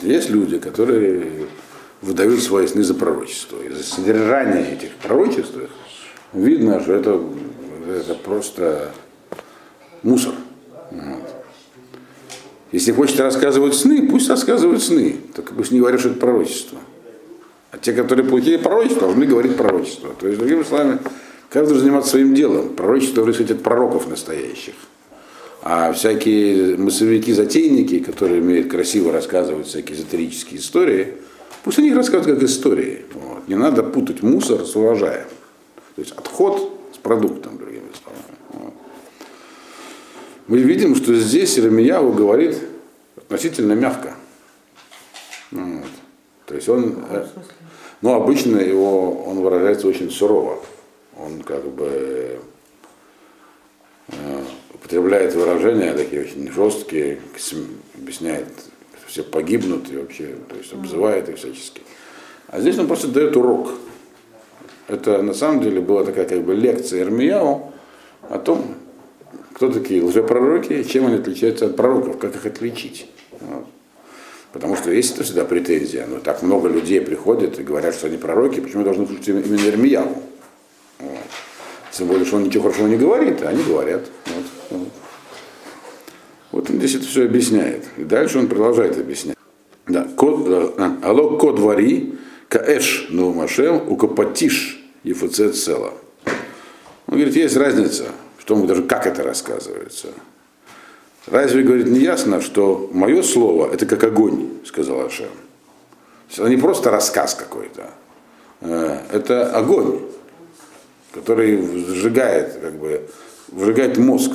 Есть 0.00 0.30
люди, 0.30 0.58
которые 0.58 1.48
выдают 2.02 2.40
свои 2.40 2.68
сны 2.68 2.84
за 2.84 2.94
пророчество. 2.94 3.60
И 3.60 3.68
за 3.70 3.82
содержание 3.82 4.74
этих 4.74 4.94
пророчеств 4.96 5.54
видно, 6.32 6.80
что 6.80 6.92
это, 6.92 7.20
это 7.88 8.14
просто 8.14 8.92
мусор. 10.04 10.34
Вот. 10.92 11.34
Если 12.70 12.92
хочет 12.92 13.18
рассказывать 13.18 13.74
сны, 13.74 14.08
пусть 14.08 14.28
рассказывают 14.28 14.82
сны. 14.84 15.16
Только 15.34 15.52
пусть 15.54 15.72
не 15.72 15.80
говорят, 15.80 15.98
что 15.98 16.10
это 16.10 16.20
пророчество. 16.20 16.78
Те, 17.82 17.92
которые 17.92 18.26
плохие 18.26 18.58
пророчества, 18.58 19.02
должны 19.08 19.26
говорить 19.26 19.56
пророчество. 19.56 20.14
То 20.18 20.28
есть, 20.28 20.38
другими 20.38 20.62
словами, 20.62 20.98
каждый 21.48 21.70
должен 21.70 21.84
заниматься 21.84 22.10
своим 22.10 22.34
делом. 22.34 22.70
Пророчество 22.70 23.22
происходит 23.22 23.58
от 23.58 23.62
пророков 23.62 24.08
настоящих. 24.08 24.74
А 25.62 25.92
всякие 25.92 26.76
массовики-затейники, 26.76 28.00
которые 28.00 28.40
умеют 28.40 28.70
красиво 28.70 29.12
рассказывать 29.12 29.66
всякие 29.66 29.96
эзотерические 29.96 30.60
истории, 30.60 31.14
пусть 31.64 31.78
они 31.78 31.88
их 31.88 31.96
рассказывают 31.96 32.40
как 32.40 32.48
истории. 32.48 33.04
Вот. 33.14 33.48
Не 33.48 33.56
надо 33.56 33.82
путать 33.82 34.22
мусор 34.22 34.64
с 34.64 34.74
урожаем. 34.74 35.26
То 35.94 36.02
есть 36.02 36.12
отход 36.12 36.72
с 36.94 36.98
продуктом, 36.98 37.58
другими 37.58 37.84
словами 38.02 38.32
мы 40.52 40.58
видим, 40.58 40.94
что 40.94 41.14
здесь 41.14 41.58
Иеремияу 41.58 42.12
говорит 42.12 42.58
относительно 43.16 43.72
мягко. 43.72 44.14
Вот. 45.50 45.86
То 46.46 46.54
есть 46.54 46.68
он, 46.68 46.98
ну, 48.02 48.14
обычно 48.14 48.58
его, 48.58 49.24
он 49.24 49.40
выражается 49.40 49.86
очень 49.86 50.10
сурово. 50.10 50.58
Он 51.16 51.40
как 51.42 51.64
бы 51.68 52.40
э, 54.08 54.42
употребляет 54.74 55.34
выражения 55.34 55.92
такие 55.94 56.22
очень 56.22 56.50
жесткие, 56.50 57.20
объясняет, 57.94 58.48
что 58.98 59.06
все 59.06 59.22
погибнут 59.22 59.88
и 59.92 59.96
вообще, 59.96 60.34
то 60.48 60.56
есть 60.56 60.72
обзывает 60.72 61.28
их 61.28 61.36
всячески. 61.36 61.82
А 62.48 62.60
здесь 62.60 62.76
он 62.78 62.88
просто 62.88 63.06
дает 63.06 63.36
урок. 63.36 63.70
Это 64.88 65.22
на 65.22 65.32
самом 65.32 65.62
деле 65.62 65.80
была 65.80 66.04
такая 66.04 66.26
как 66.26 66.42
бы 66.42 66.54
лекция 66.54 67.02
Ирмияу 67.02 67.72
о 68.28 68.38
том, 68.38 68.74
кто 69.54 69.70
такие 69.70 70.02
лжепророки, 70.02 70.82
чем 70.82 71.06
они 71.06 71.16
отличаются 71.16 71.66
от 71.66 71.76
пророков, 71.76 72.18
как 72.18 72.34
их 72.34 72.44
отличить. 72.46 73.06
Вот. 73.38 73.66
Потому 74.52 74.76
что 74.76 74.92
есть 74.92 75.14
это 75.14 75.24
всегда 75.24 75.44
претензия. 75.44 76.06
Ну, 76.06 76.20
так 76.20 76.42
много 76.42 76.68
людей 76.68 77.00
приходят 77.00 77.58
и 77.58 77.62
говорят, 77.62 77.94
что 77.94 78.06
они 78.06 78.18
пророки, 78.18 78.60
почему 78.60 78.84
должны 78.84 79.06
слушать 79.06 79.26
именно 79.28 79.66
Ирмияу? 79.66 80.14
Вот. 80.98 81.18
Тем 81.90 82.06
более, 82.06 82.26
что 82.26 82.36
он 82.36 82.44
ничего 82.44 82.64
хорошего 82.64 82.86
не 82.86 82.96
говорит, 82.96 83.42
а 83.42 83.48
они 83.48 83.62
говорят. 83.62 84.02
Вот, 84.26 84.44
вот. 84.70 84.88
вот 86.52 86.70
он 86.70 86.76
здесь 86.76 86.96
это 86.96 87.06
все 87.06 87.24
объясняет. 87.24 87.84
И 87.96 88.04
дальше 88.04 88.38
он 88.38 88.46
продолжает 88.46 88.98
объяснять. 88.98 89.36
Да, 89.86 90.06
код, 90.16 90.46
а, 90.48 90.98
алло 91.02 91.38
код 91.38 91.58
вари, 91.58 92.14
каэш 92.48 93.08
ну 93.10 93.32
машем, 93.32 93.90
укопатиш 93.90 94.82
ефуцет 95.02 95.56
цела. 95.56 95.94
Он 97.06 97.16
говорит, 97.16 97.34
есть 97.36 97.56
разница 97.56 98.04
в 98.38 98.44
том, 98.44 98.66
даже 98.66 98.82
как 98.82 99.06
это 99.06 99.22
рассказывается. 99.22 100.08
Разве, 101.26 101.62
говорит, 101.62 101.86
не 101.86 102.00
ясно, 102.00 102.40
что 102.40 102.90
мое 102.92 103.22
слово 103.22 103.72
это 103.72 103.86
как 103.86 104.02
огонь, 104.02 104.48
сказал 104.64 105.06
Ашем. 105.06 105.28
Это 106.32 106.48
не 106.48 106.56
просто 106.56 106.90
рассказ 106.90 107.34
какой-то. 107.34 107.90
Э, 108.60 108.98
это 109.12 109.50
огонь, 109.52 110.00
который 111.12 111.62
сжигает, 111.86 112.58
как 112.60 112.74
бы, 112.74 113.08
выжигает 113.48 113.98
мозг. 113.98 114.32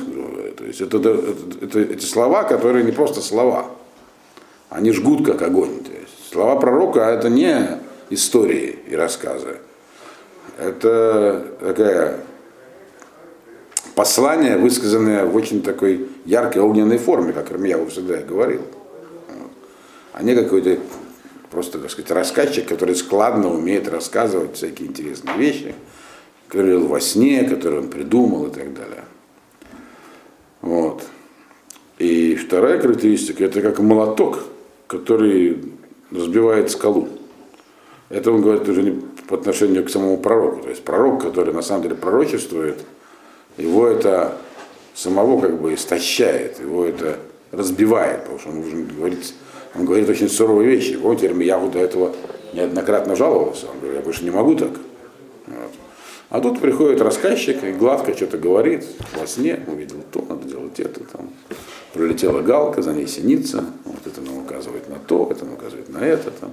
То 0.56 0.64
есть 0.64 0.80
это, 0.80 0.98
это, 0.98 1.24
это, 1.60 1.80
эти 1.80 2.04
слова, 2.04 2.44
которые 2.44 2.84
не 2.84 2.92
просто 2.92 3.20
слова, 3.20 3.66
они 4.70 4.92
жгут 4.92 5.26
как 5.26 5.42
огонь. 5.42 5.82
То 5.84 5.92
есть 5.92 6.32
слова 6.32 6.56
пророка 6.56 7.00
это 7.00 7.28
не 7.28 7.78
истории 8.10 8.78
и 8.88 8.94
рассказы. 8.94 9.58
Это 10.58 11.44
такая 11.60 12.20
послание, 13.98 14.56
высказанное 14.56 15.24
в 15.24 15.34
очень 15.34 15.60
такой 15.60 16.06
яркой 16.24 16.62
огненной 16.62 16.98
форме, 16.98 17.32
как 17.32 17.50
Рамьяву 17.50 17.88
всегда 17.88 18.18
говорил. 18.18 18.62
А 20.12 20.22
не 20.22 20.36
какой-то 20.36 20.78
просто, 21.50 21.80
так 21.80 21.90
сказать, 21.90 22.12
рассказчик, 22.12 22.68
который 22.68 22.94
складно 22.94 23.52
умеет 23.52 23.88
рассказывать 23.88 24.54
всякие 24.54 24.86
интересные 24.86 25.36
вещи, 25.36 25.74
был 26.52 26.86
во 26.86 27.00
сне, 27.00 27.42
который 27.42 27.80
он 27.80 27.88
придумал 27.88 28.46
и 28.46 28.50
так 28.50 28.72
далее. 28.72 29.02
Вот. 30.60 31.02
И 31.98 32.36
вторая 32.36 32.80
характеристика, 32.80 33.46
это 33.46 33.60
как 33.62 33.80
молоток, 33.80 34.44
который 34.86 35.72
разбивает 36.12 36.70
скалу. 36.70 37.08
Это 38.10 38.30
он 38.30 38.42
говорит 38.42 38.68
уже 38.68 38.84
не 38.84 39.02
по 39.28 39.34
отношению 39.34 39.84
к 39.84 39.90
самому 39.90 40.18
пророку. 40.18 40.62
То 40.62 40.68
есть 40.68 40.84
пророк, 40.84 41.20
который 41.20 41.52
на 41.52 41.62
самом 41.62 41.82
деле 41.82 41.96
пророчествует– 41.96 42.78
его 43.58 43.86
это 43.86 44.38
самого 44.94 45.40
как 45.40 45.60
бы 45.60 45.74
истощает, 45.74 46.60
его 46.60 46.84
это 46.84 47.18
разбивает, 47.52 48.22
потому 48.22 48.38
что 48.38 48.48
он 48.50 48.62
должен 48.62 48.86
говорить, 48.86 49.34
он 49.74 49.84
говорит 49.84 50.08
очень 50.08 50.28
суровые 50.28 50.68
вещи. 50.68 50.96
Помните, 50.96 51.26
Ирмиягу 51.26 51.68
до 51.68 51.78
этого 51.78 52.14
неоднократно 52.52 53.16
жаловался, 53.16 53.66
он 53.66 53.78
говорит, 53.78 53.98
я 53.98 54.04
больше 54.04 54.24
не 54.24 54.30
могу 54.30 54.54
так. 54.54 54.70
Вот. 55.46 55.70
А 56.30 56.40
тут 56.40 56.60
приходит 56.60 57.00
рассказчик 57.00 57.64
и 57.64 57.72
гладко 57.72 58.14
что-то 58.14 58.38
говорит, 58.38 58.84
во 59.18 59.26
сне 59.26 59.60
увидел 59.66 59.96
то, 60.12 60.24
надо 60.28 60.46
делать 60.46 60.78
это, 60.78 61.00
там 61.04 61.30
пролетела 61.94 62.42
галка, 62.42 62.82
за 62.82 62.92
ней 62.92 63.06
синица, 63.06 63.64
вот 63.84 64.06
это 64.06 64.20
нам 64.20 64.38
указывает 64.38 64.88
на 64.88 64.96
то, 64.96 65.28
это 65.30 65.44
нам 65.44 65.54
указывает 65.54 65.88
на 65.88 65.98
это. 65.98 66.30
Там. 66.30 66.50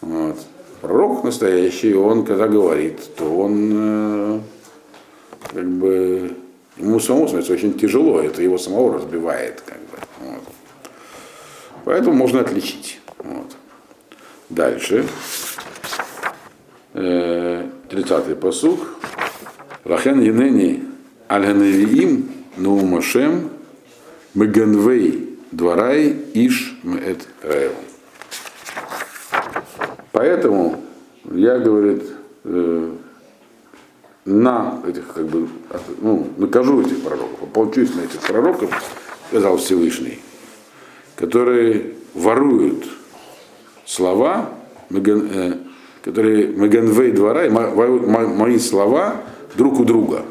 Вот. 0.00 0.38
Пророк 0.80 1.24
настоящий, 1.24 1.94
он 1.94 2.24
когда 2.24 2.46
говорит, 2.46 3.00
то 3.16 3.24
он 3.24 3.72
э, 3.74 4.40
как 5.54 5.66
бы 5.66 6.36
ему 6.76 7.00
самому 7.00 7.28
становится 7.28 7.52
очень 7.52 7.78
тяжело, 7.78 8.20
это 8.20 8.42
его 8.42 8.58
самого 8.58 8.94
разбивает. 8.94 9.62
Как 9.64 9.78
бы, 9.78 9.98
вот. 10.20 10.42
Поэтому 11.84 12.16
можно 12.16 12.40
отличить. 12.40 13.00
Вот. 13.18 13.56
Дальше. 14.50 15.06
30-й 16.92 18.32
э, 18.32 18.36
посух. 18.36 18.80
Рахен 19.84 20.20
Енени 20.20 20.84
Аль-Ганавиим 21.30 22.28
Наумашем 22.56 23.50
Меганвей 24.34 25.38
Дварай 25.52 26.16
Иш 26.34 26.78
Меэт 26.82 27.28
Раев. 27.42 27.72
Поэтому 30.12 30.80
я, 31.32 31.58
говорит, 31.58 32.02
э, 32.44 32.92
на 34.24 34.80
этих, 34.86 35.12
как 35.12 35.26
бы, 35.26 35.48
ну, 36.00 36.28
накажу 36.38 36.80
этих 36.80 37.02
пророков, 37.02 37.42
ополчусь 37.42 37.94
на 37.94 38.00
этих 38.00 38.20
пророков, 38.20 38.70
сказал 39.28 39.58
Всевышний, 39.58 40.20
которые 41.16 41.94
воруют 42.14 42.86
слова, 43.84 44.50
э, 44.90 45.52
которые 46.02 46.48
Меганвей 46.48 47.12
двора, 47.12 47.50
мои 47.50 48.58
слова 48.58 49.16
друг 49.54 49.80
у 49.80 49.84
друга. 49.84 50.24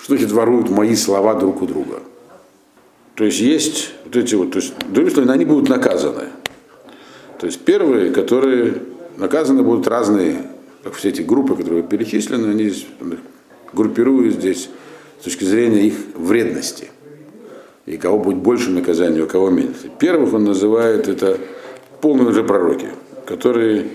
Что 0.00 0.16
значит 0.16 0.32
воруют 0.32 0.70
мои 0.70 0.94
слова 0.94 1.34
друг 1.34 1.60
у 1.62 1.66
друга? 1.66 2.02
То 3.14 3.24
есть 3.24 3.40
есть 3.40 3.92
вот 4.04 4.16
эти 4.16 4.34
вот, 4.34 4.52
то 4.52 4.58
есть, 4.58 4.72
другими 4.88 5.12
словами, 5.12 5.34
они 5.34 5.44
будут 5.44 5.68
наказаны. 5.68 6.28
То 7.38 7.46
есть 7.46 7.60
первые, 7.60 8.12
которые 8.12 8.82
наказаны 9.16 9.62
будут 9.62 9.86
разные 9.86 10.44
как 10.88 10.96
все 10.96 11.10
эти 11.10 11.20
группы, 11.20 11.54
которые 11.54 11.82
перечислены, 11.82 12.50
они 12.50 12.72
группируют 13.74 14.36
здесь 14.36 14.70
с 15.20 15.24
точки 15.24 15.44
зрения 15.44 15.82
их 15.82 15.94
вредности. 16.14 16.88
И 17.84 17.98
кого 17.98 18.18
будет 18.18 18.38
больше 18.38 18.70
наказания, 18.70 19.22
у 19.22 19.26
кого 19.26 19.50
меньше. 19.50 19.90
Первых 19.98 20.32
он 20.32 20.44
называет 20.44 21.06
это 21.06 21.38
полные 22.00 22.28
уже 22.28 22.42
пророки, 22.42 22.88
которые 23.26 23.88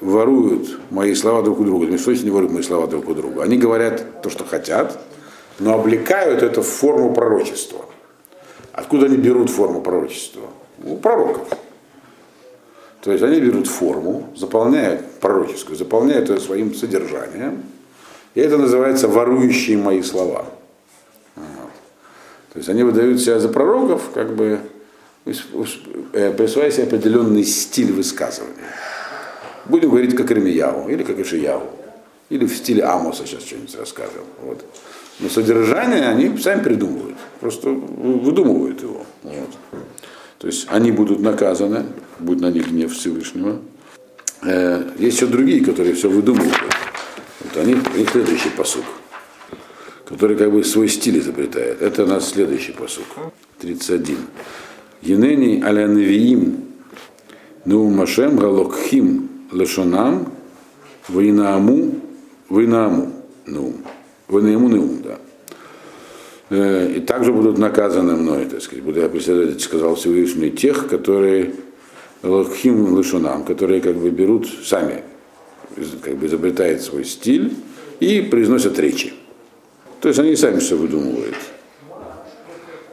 воруют 0.00 0.78
мои 0.90 1.12
слова 1.16 1.42
друг 1.42 1.58
у 1.58 1.64
друга. 1.64 1.86
Ну, 1.86 1.98
что 1.98 2.12
они 2.12 2.30
воруют 2.30 2.52
мои 2.52 2.62
слова 2.62 2.86
друг 2.86 3.08
у 3.08 3.14
друга? 3.14 3.42
Они 3.42 3.58
говорят 3.58 4.22
то, 4.22 4.30
что 4.30 4.44
хотят, 4.44 5.00
но 5.58 5.74
облекают 5.74 6.44
это 6.44 6.62
в 6.62 6.68
форму 6.68 7.14
пророчества. 7.14 7.84
Откуда 8.72 9.06
они 9.06 9.16
берут 9.16 9.50
форму 9.50 9.82
пророчества? 9.82 10.42
У 10.84 10.98
пророков. 10.98 11.48
То 13.02 13.10
есть 13.10 13.24
они 13.24 13.40
берут 13.40 13.66
форму, 13.66 14.28
заполняют 14.36 15.04
пророческую, 15.20 15.76
заполняют 15.76 16.30
ее 16.30 16.38
своим 16.38 16.72
содержанием, 16.72 17.64
и 18.34 18.40
это 18.40 18.56
называется 18.56 19.08
ворующие 19.08 19.76
мои 19.76 20.02
слова. 20.02 20.46
Вот. 21.34 21.70
То 22.52 22.58
есть 22.58 22.68
они 22.68 22.84
выдают 22.84 23.20
себя 23.20 23.40
за 23.40 23.48
пророков, 23.48 24.10
как 24.14 24.36
бы 24.36 24.60
э, 25.24 25.32
присваивая 26.32 26.70
себе 26.70 26.84
определенный 26.84 27.42
стиль 27.42 27.92
высказывания. 27.92 28.70
Будем 29.64 29.90
говорить 29.90 30.14
как 30.14 30.30
Ремияу, 30.30 30.88
или 30.88 31.02
как 31.02 31.18
Ишияу, 31.18 31.62
или 32.30 32.46
в 32.46 32.56
стиле 32.56 32.84
Амоса 32.84 33.26
сейчас 33.26 33.42
что-нибудь 33.42 33.76
расскажем. 33.76 34.22
Вот. 34.42 34.64
Но 35.18 35.28
содержание 35.28 36.06
они 36.06 36.38
сами 36.38 36.62
придумывают, 36.62 37.16
просто 37.40 37.68
выдумывают 37.68 38.80
его. 38.80 39.04
Вот. 39.24 39.82
То 40.42 40.48
есть 40.48 40.66
они 40.70 40.90
будут 40.90 41.20
наказаны, 41.20 41.84
будет 42.18 42.40
на 42.40 42.50
них 42.50 42.68
гнев 42.68 42.92
Всевышнего. 42.92 43.60
Э, 44.42 44.90
есть 44.98 45.18
еще 45.18 45.28
другие, 45.28 45.64
которые 45.64 45.94
все 45.94 46.10
выдумывают. 46.10 46.56
Вот 47.44 47.62
они, 47.62 47.74
у 47.74 48.06
следующий 48.10 48.50
посук, 48.50 48.82
который 50.04 50.36
как 50.36 50.50
бы 50.50 50.64
свой 50.64 50.88
стиль 50.88 51.20
изобретает. 51.20 51.80
Это 51.80 52.02
у 52.02 52.06
нас 52.08 52.28
следующий 52.28 52.72
посук, 52.72 53.06
31. 53.60 54.16
Енени 55.02 55.62
аля 55.62 55.86
навиим 55.86 56.64
Машем 57.64 58.36
галокхим 58.36 59.30
лешонам 59.52 60.32
вейнааму 61.08 62.00
вейнааму 62.50 63.12
ну 63.46 63.74
вейнааму 64.28 64.68
неум, 64.68 65.02
да. 65.04 65.18
Э, 66.52 66.86
и 66.96 67.00
также 67.00 67.32
будут 67.32 67.56
наказаны 67.56 68.14
мной, 68.14 68.44
так 68.44 68.60
сказать, 68.60 68.84
буду 68.84 69.00
я 69.00 69.08
преследовать, 69.08 69.62
сказал 69.62 69.94
Всевышний, 69.94 70.50
тех, 70.50 70.86
которые 70.86 71.54
лохим 72.22 72.92
лышунам, 72.92 73.44
которые 73.44 73.80
как 73.80 73.96
бы 73.96 74.10
берут 74.10 74.46
сами, 74.62 75.02
как 76.02 76.16
бы 76.16 76.26
изобретают 76.26 76.82
свой 76.82 77.06
стиль 77.06 77.54
и 78.00 78.20
произносят 78.20 78.78
речи. 78.78 79.14
То 80.02 80.08
есть 80.08 80.20
они 80.20 80.36
сами 80.36 80.58
все 80.58 80.76
выдумывают. 80.76 81.36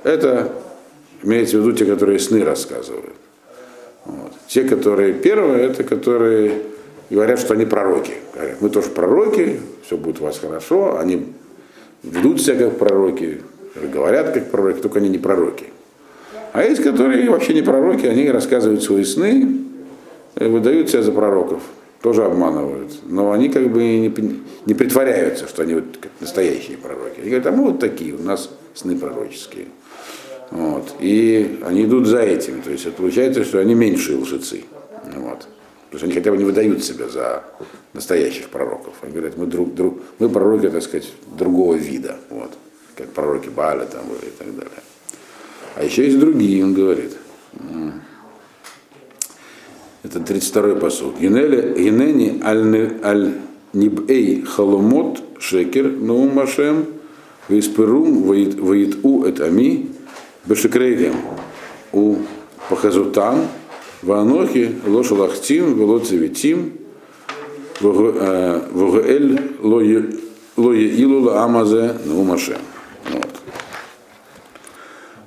Это 0.04 0.54
имеется 1.22 1.58
в 1.58 1.62
виду 1.62 1.74
те, 1.74 1.84
которые 1.84 2.20
сны 2.20 2.46
рассказывают. 2.46 3.14
Вот. 4.06 4.32
Те, 4.48 4.64
которые 4.64 5.14
первые, 5.14 5.66
это 5.66 5.84
которые 5.84 6.62
говорят, 7.10 7.40
что 7.40 7.56
они 7.56 7.66
пророки. 7.66 8.14
Говорят, 8.34 8.62
мы 8.62 8.70
тоже 8.70 8.90
пророки, 8.90 9.60
все 9.86 9.98
будет 9.98 10.22
у 10.22 10.24
вас 10.24 10.40
хорошо. 10.40 10.98
Они 10.98 11.34
ведут 12.04 12.42
себя 12.42 12.70
как 12.70 12.78
пророки, 12.78 13.42
говорят 13.94 14.32
как 14.32 14.52
пророки, 14.52 14.82
только 14.82 15.00
они 15.00 15.10
не 15.10 15.18
пророки. 15.18 15.68
А 16.54 16.64
есть, 16.64 16.82
которые 16.82 17.30
вообще 17.30 17.54
не 17.54 17.62
пророки, 17.62 18.06
они 18.06 18.30
рассказывают 18.30 18.84
свои 18.84 19.04
сны, 19.04 19.60
выдают 20.36 20.90
себя 20.90 21.02
за 21.04 21.12
пророков. 21.12 21.62
тоже 22.02 22.24
обманывают. 22.24 22.92
Но 23.06 23.32
они 23.32 23.50
как 23.50 23.70
бы 23.70 23.82
не, 23.82 24.14
не 24.66 24.74
притворяются, 24.74 25.48
что 25.48 25.64
они 25.64 25.76
вот 25.76 25.84
настоящие 26.22 26.78
пророки. 26.78 27.20
Они 27.20 27.30
говорят, 27.30 27.48
а 27.48 27.52
мы 27.52 27.72
вот 27.72 27.80
такие, 27.80 28.16
у 28.16 28.22
нас 28.22 28.50
сны 28.74 28.98
пророческие. 28.98 29.66
Вот. 30.52 30.96
И 31.00 31.60
они 31.64 31.84
идут 31.84 32.08
за 32.08 32.22
этим. 32.22 32.62
То 32.62 32.72
есть 32.72 32.86
это 32.86 32.96
получается, 32.96 33.44
что 33.44 33.60
они 33.60 33.76
меньшие 33.76 34.18
лжецы. 34.18 34.64
Потому 36.00 36.14
они 36.14 36.20
хотя 36.22 36.32
бы 36.32 36.38
не 36.38 36.46
выдают 36.46 36.82
себя 36.82 37.10
за 37.10 37.44
настоящих 37.92 38.48
пророков. 38.48 38.94
Они 39.02 39.12
говорят, 39.12 39.36
мы, 39.36 39.48
друг, 39.48 39.76
друг, 39.76 40.00
мы 40.18 40.30
пророки, 40.30 40.70
так 40.70 40.82
сказать, 40.82 41.12
другого 41.38 41.74
вида. 41.74 42.16
Вот. 42.30 42.52
Как 42.96 43.10
пророки 43.10 43.50
Баля 43.50 43.84
там 43.84 44.06
и 44.06 44.30
так 44.38 44.56
далее. 44.56 44.82
А 45.76 45.84
еще 45.84 46.06
есть 46.06 46.18
другие, 46.18 46.64
он 46.64 46.74
говорит. 46.74 47.18
Это 50.04 50.20
32-й 50.20 50.80
посуд. 50.80 51.20
Генени 51.20 52.42
аль-нибэй 53.04 54.44
халомот 54.44 55.22
шекер 55.38 55.92
наум 55.92 56.34
машем 56.34 56.86
виспирум 57.50 58.24
ваиту 58.24 59.26
эт 59.26 59.42
ами 59.42 59.90
бешекрейгем 60.46 61.16
у 61.92 62.16
пахазутан 62.70 63.48
ванохи 64.02 64.76
лошалахтим 64.86 65.78
велоцевитим 65.78 66.74
вгаэль 67.82 69.40
лое 69.62 70.06
илула 70.56 71.44
амазе 71.44 71.96
наум 72.06 72.28
машем. 72.28 72.58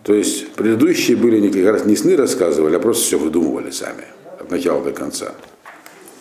То 0.04 0.14
есть 0.14 0.52
предыдущие 0.54 1.16
были 1.16 1.48
как 1.48 1.74
раз 1.74 1.84
не 1.84 1.96
сны 1.96 2.16
рассказывали, 2.16 2.74
а 2.74 2.80
просто 2.80 3.04
все 3.04 3.18
выдумывали 3.18 3.70
сами 3.70 4.04
от 4.38 4.50
начала 4.50 4.82
до 4.82 4.92
конца. 4.92 5.32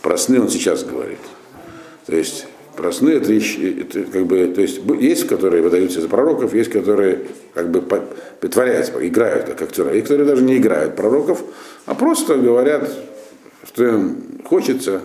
Про 0.01 0.17
сны 0.17 0.39
он 0.39 0.49
сейчас 0.49 0.83
говорит. 0.83 1.19
То 2.05 2.15
есть 2.15 2.45
про 2.75 2.91
сны 2.91 3.12
это, 3.12 3.34
это 3.34 4.03
как 4.03 4.25
бы, 4.25 4.47
то 4.47 4.62
есть 4.62 4.81
есть, 4.99 5.27
которые 5.27 5.62
выдаются 5.62 6.01
за 6.01 6.07
пророков, 6.07 6.53
есть, 6.53 6.69
которые 6.69 7.19
как 7.53 7.69
бы 7.69 7.84
притворяются, 8.39 8.93
играют 9.05 9.45
как 9.45 9.62
актеры, 9.62 9.95
есть, 9.95 10.03
которые 10.03 10.27
даже 10.27 10.43
не 10.43 10.57
играют 10.57 10.95
пророков, 10.95 11.43
а 11.86 11.95
просто 11.95 12.38
говорят, 12.38 12.89
что 13.65 13.86
им 13.86 14.41
хочется, 14.45 15.01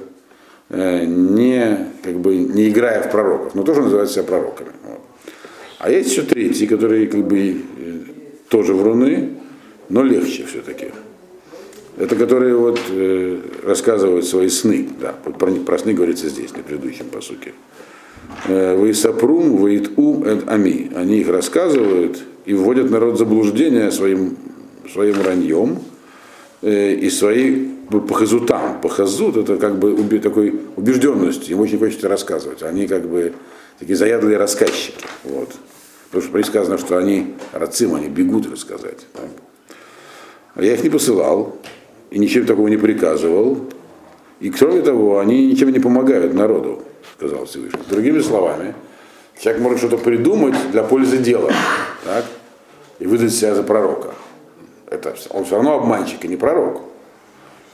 э, 0.70 1.05
не, 1.05 1.88
как 2.02 2.16
бы, 2.18 2.37
не 2.37 2.68
играя 2.68 3.02
в 3.02 3.11
пророков, 3.11 3.55
но 3.55 3.62
тоже 3.62 3.83
называют 3.83 4.11
себя 4.11 4.24
пророками. 4.24 4.70
Вот. 4.85 5.00
А 5.79 5.90
есть 5.90 6.11
еще 6.11 6.22
третьи, 6.22 6.66
которые 6.66 7.07
как 7.07 7.24
бы 7.26 7.38
э, 7.38 7.55
тоже 8.48 8.74
вруны, 8.74 9.31
но 9.88 10.02
легче 10.02 10.44
все-таки. 10.44 10.92
Это 11.96 12.14
которые 12.14 12.54
вот 12.54 12.78
э, 12.90 13.40
рассказывают 13.64 14.26
свои 14.26 14.48
сны. 14.50 14.88
Да, 15.00 15.12
про, 15.12 15.50
про 15.50 15.78
сны 15.78 15.94
говорится 15.94 16.28
здесь, 16.28 16.52
на 16.54 16.62
предыдущем 16.62 17.06
посуке. 17.06 17.54
Э, 18.48 18.76
Вейсапрум, 18.76 19.64
Вейту, 19.64 20.24
Ами. 20.46 20.90
Они 20.94 21.20
их 21.20 21.28
рассказывают 21.28 22.22
и 22.44 22.52
вводят 22.52 22.90
народ 22.90 23.14
в 23.14 23.18
заблуждение 23.18 23.90
своим, 23.90 24.37
своим 24.92 25.22
раньем 25.22 25.78
э, 26.61 26.92
и 26.94 27.09
своей 27.09 27.72
похазутам. 27.90 28.80
Похазут 28.82 29.38
это 29.38 29.56
как 29.56 29.78
бы 29.78 29.94
уби, 29.94 30.18
такой 30.18 30.61
убежденностью. 30.76 31.54
Им 31.54 31.61
очень 31.61 31.78
хочется 31.78 32.09
рассказывать. 32.09 32.62
Они 32.62 32.87
как 32.87 33.09
бы 33.09 33.32
такие 33.78 33.96
заядлые 33.96 34.37
рассказчики. 34.37 35.02
Вот. 35.24 35.50
Потому 36.11 36.22
что 36.22 36.32
предсказано, 36.32 36.76
что 36.76 36.98
они 36.98 37.35
рацим, 37.52 37.94
они 37.94 38.09
бегут 38.09 38.50
рассказать. 38.52 39.06
Да? 39.14 40.62
Я 40.62 40.74
их 40.74 40.82
не 40.82 40.88
посылал, 40.88 41.56
и 42.11 42.19
ничем 42.19 42.47
такого 42.47 42.69
не 42.69 42.77
приказывал. 42.77 43.59
И 44.40 44.51
кроме 44.51 44.83
того, 44.83 45.19
они 45.19 45.47
ничем 45.47 45.71
не 45.71 45.79
помогают 45.79 46.35
народу, 46.35 46.83
сказал 47.16 47.47
Всевышний. 47.47 47.81
Другими 47.88 48.21
словами, 48.21 48.75
человек 49.38 49.62
может 49.62 49.79
что-то 49.79 49.99
придумать 49.99 50.55
для 50.73 50.83
пользы 50.83 51.19
дела 51.19 51.51
так? 52.05 52.25
и 52.99 53.07
выдать 53.07 53.33
себя 53.33 53.55
за 53.55 53.62
пророка. 53.62 54.14
Это, 54.88 55.14
он 55.31 55.45
все 55.45 55.57
равно 55.57 55.75
обманщик 55.75 56.25
и 56.25 56.29
не 56.29 56.37
пророк. 56.37 56.83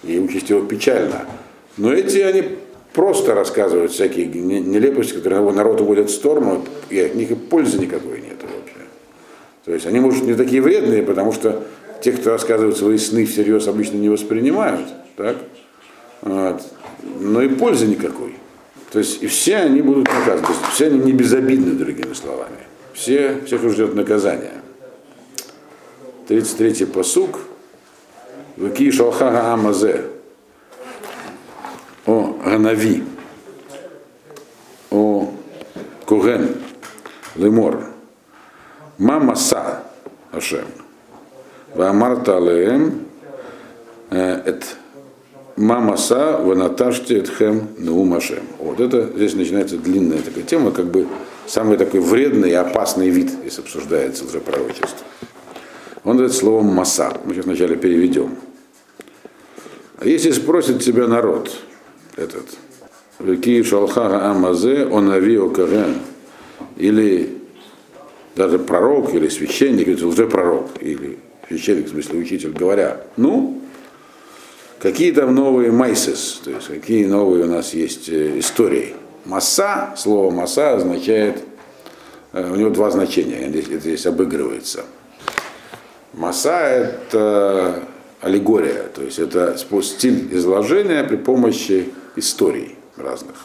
И 0.03 0.19
участь 0.19 0.51
его 0.51 0.61
печально. 0.63 1.27
Но 1.77 1.93
эти, 1.93 2.19
они 2.19 2.59
просто 2.93 3.35
рассказывают 3.35 3.93
всякие 3.93 4.27
нелепости, 4.27 5.15
которые 5.15 5.51
народ 5.53 5.81
уводят 5.81 6.11
в 6.11 6.15
сторону, 6.15 6.65
и 6.91 6.99
от 7.01 7.15
них 7.15 7.31
и 7.31 7.35
пользы 7.35 7.79
никакой 7.79 8.21
нет 8.21 8.41
вообще. 8.43 8.87
То 9.65 9.73
есть 9.73 9.87
они, 9.87 10.01
может, 10.01 10.25
не 10.25 10.35
такие 10.35 10.61
вредные, 10.61 11.03
потому 11.03 11.33
что 11.33 11.63
те, 12.03 12.13
кто 12.13 12.31
рассказывают 12.31 12.77
свои 12.77 12.99
сны 12.99 13.25
всерьез, 13.25 13.69
обычно 13.69 13.97
не 13.97 14.09
воспринимают, 14.09 14.87
так? 15.17 15.37
Вот. 16.21 16.63
но 17.21 17.43
и 17.43 17.49
пользы 17.49 17.87
никакой. 17.87 18.35
То 18.91 18.99
есть 18.99 19.23
и 19.23 19.27
все 19.27 19.57
они 19.57 19.81
будут 19.81 20.09
наказаны. 20.09 20.47
Все 20.73 20.87
они 20.87 20.99
не 20.99 21.13
безобидны, 21.13 21.73
другими 21.73 22.13
словами. 22.13 22.59
Все, 22.93 23.41
всех 23.47 23.63
ждет 23.71 23.95
наказание. 23.95 24.61
33-й 26.29 26.87
посук. 26.87 27.39
Вики 28.57 28.91
шалхага 28.91 29.53
амазе. 29.53 30.05
О 32.07 32.39
Ганави. 32.45 33.03
О 34.91 35.33
Куген. 36.05 36.57
Лемор. 37.37 37.87
Мамаса 38.99 39.85
Ашем. 40.31 40.82
Вамарта 41.75 42.37
алеем 42.37 43.07
эт 44.11 44.77
мамаса 45.57 46.39
ванаташте 46.39 47.19
этхем 47.19 47.69
наумашем. 47.79 48.43
Вот 48.59 48.81
это 48.81 49.11
здесь 49.15 49.35
начинается 49.35 49.79
длинная 49.79 50.19
такая 50.19 50.45
тема, 50.45 50.71
как 50.71 50.87
бы 50.87 51.07
самый 51.47 51.79
такой 51.79 52.01
вредный 52.01 52.51
и 52.51 52.55
опасный 52.55 53.09
вид, 53.09 53.31
если 53.45 53.63
обсуждается 53.63 54.25
лжепророчество. 54.25 55.07
Он 56.05 56.19
дает 56.19 56.33
слово 56.33 56.63
маса. 56.63 57.17
Мы 57.25 57.33
сейчас 57.33 57.47
вначале 57.47 57.77
переведем. 57.77 58.37
А 59.99 60.07
если 60.07 60.33
спросит 60.33 60.83
тебя 60.83 61.07
народ, 61.07 61.57
этот, 62.17 62.47
Вики 63.19 63.63
Шалхага 63.63 64.31
Амазе, 64.31 64.85
он 64.85 65.11
авио 65.11 65.49
Карен, 65.49 65.95
или 66.77 67.39
даже 68.35 68.59
пророк, 68.59 69.15
или 69.15 69.29
священник, 69.29 69.89
или 69.89 70.05
уже 70.05 70.27
пророк, 70.27 70.71
или 70.81 71.19
священник, 71.53 71.87
в 71.87 71.91
смысле 71.91 72.19
учитель, 72.19 72.53
говоря, 72.53 73.01
ну, 73.17 73.61
какие 74.81 75.13
там 75.13 75.35
новые 75.35 75.71
майсес, 75.71 76.41
то 76.45 76.51
есть 76.51 76.69
какие 76.69 77.07
новые 77.07 77.45
у 77.45 77.49
нас 77.49 77.75
есть 77.75 78.09
э, 78.09 78.39
истории. 78.39 78.95
Масса, 79.25 79.95
слово 79.97 80.31
масса 80.31 80.75
означает, 80.75 81.43
э, 82.33 82.51
у 82.51 82.57
него 82.57 82.71
два 82.71 82.91
значения, 82.91 83.49
здесь, 83.49 83.67
это 83.67 83.81
здесь 83.81 84.07
обыгрывается. 84.07 84.85
Масса 86.15 86.59
это 86.59 87.85
аллегория, 88.21 88.85
то 88.95 89.03
есть 89.03 89.19
это 89.19 89.57
стиль 89.83 90.29
изложения 90.35 91.05
при 91.05 91.17
помощи 91.17 91.91
историй 92.17 92.77
разных. 92.97 93.37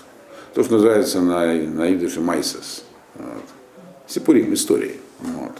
То, 0.53 0.63
что 0.63 0.73
называется 0.73 1.21
на, 1.21 1.53
на 1.53 1.93
идыше 1.93 2.19
майсес. 2.19 2.83
Вот. 3.15 3.43
Сипурим, 4.07 4.53
истории. 4.53 4.95
Вот. 5.19 5.53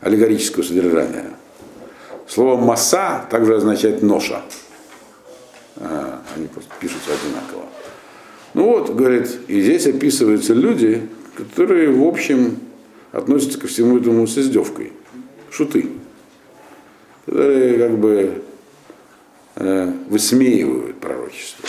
Аллегорического 0.00 0.62
содержания. 0.62 1.30
Слово 2.30 2.56
масса 2.56 3.26
также 3.28 3.56
означает 3.56 4.02
ноша. 4.02 4.42
А, 5.78 6.22
они 6.36 6.46
пишутся 6.78 7.10
одинаково. 7.12 7.64
Ну 8.54 8.66
вот, 8.66 8.94
говорит, 8.94 9.40
и 9.48 9.60
здесь 9.60 9.88
описываются 9.88 10.54
люди, 10.54 11.08
которые, 11.34 11.90
в 11.90 12.06
общем, 12.06 12.58
относятся 13.10 13.58
ко 13.58 13.66
всему 13.66 13.98
этому 13.98 14.28
с 14.28 14.38
издевкой. 14.38 14.92
Шуты. 15.50 15.88
Которые 17.26 17.78
как 17.78 17.98
бы 17.98 18.42
э, 19.56 19.92
высмеивают 20.08 21.00
пророчество. 21.00 21.68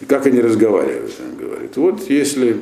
И 0.00 0.04
как 0.04 0.26
они 0.26 0.42
разговаривают, 0.42 1.14
он 1.20 1.36
говорит. 1.38 1.74
Вот 1.78 2.02
если 2.10 2.60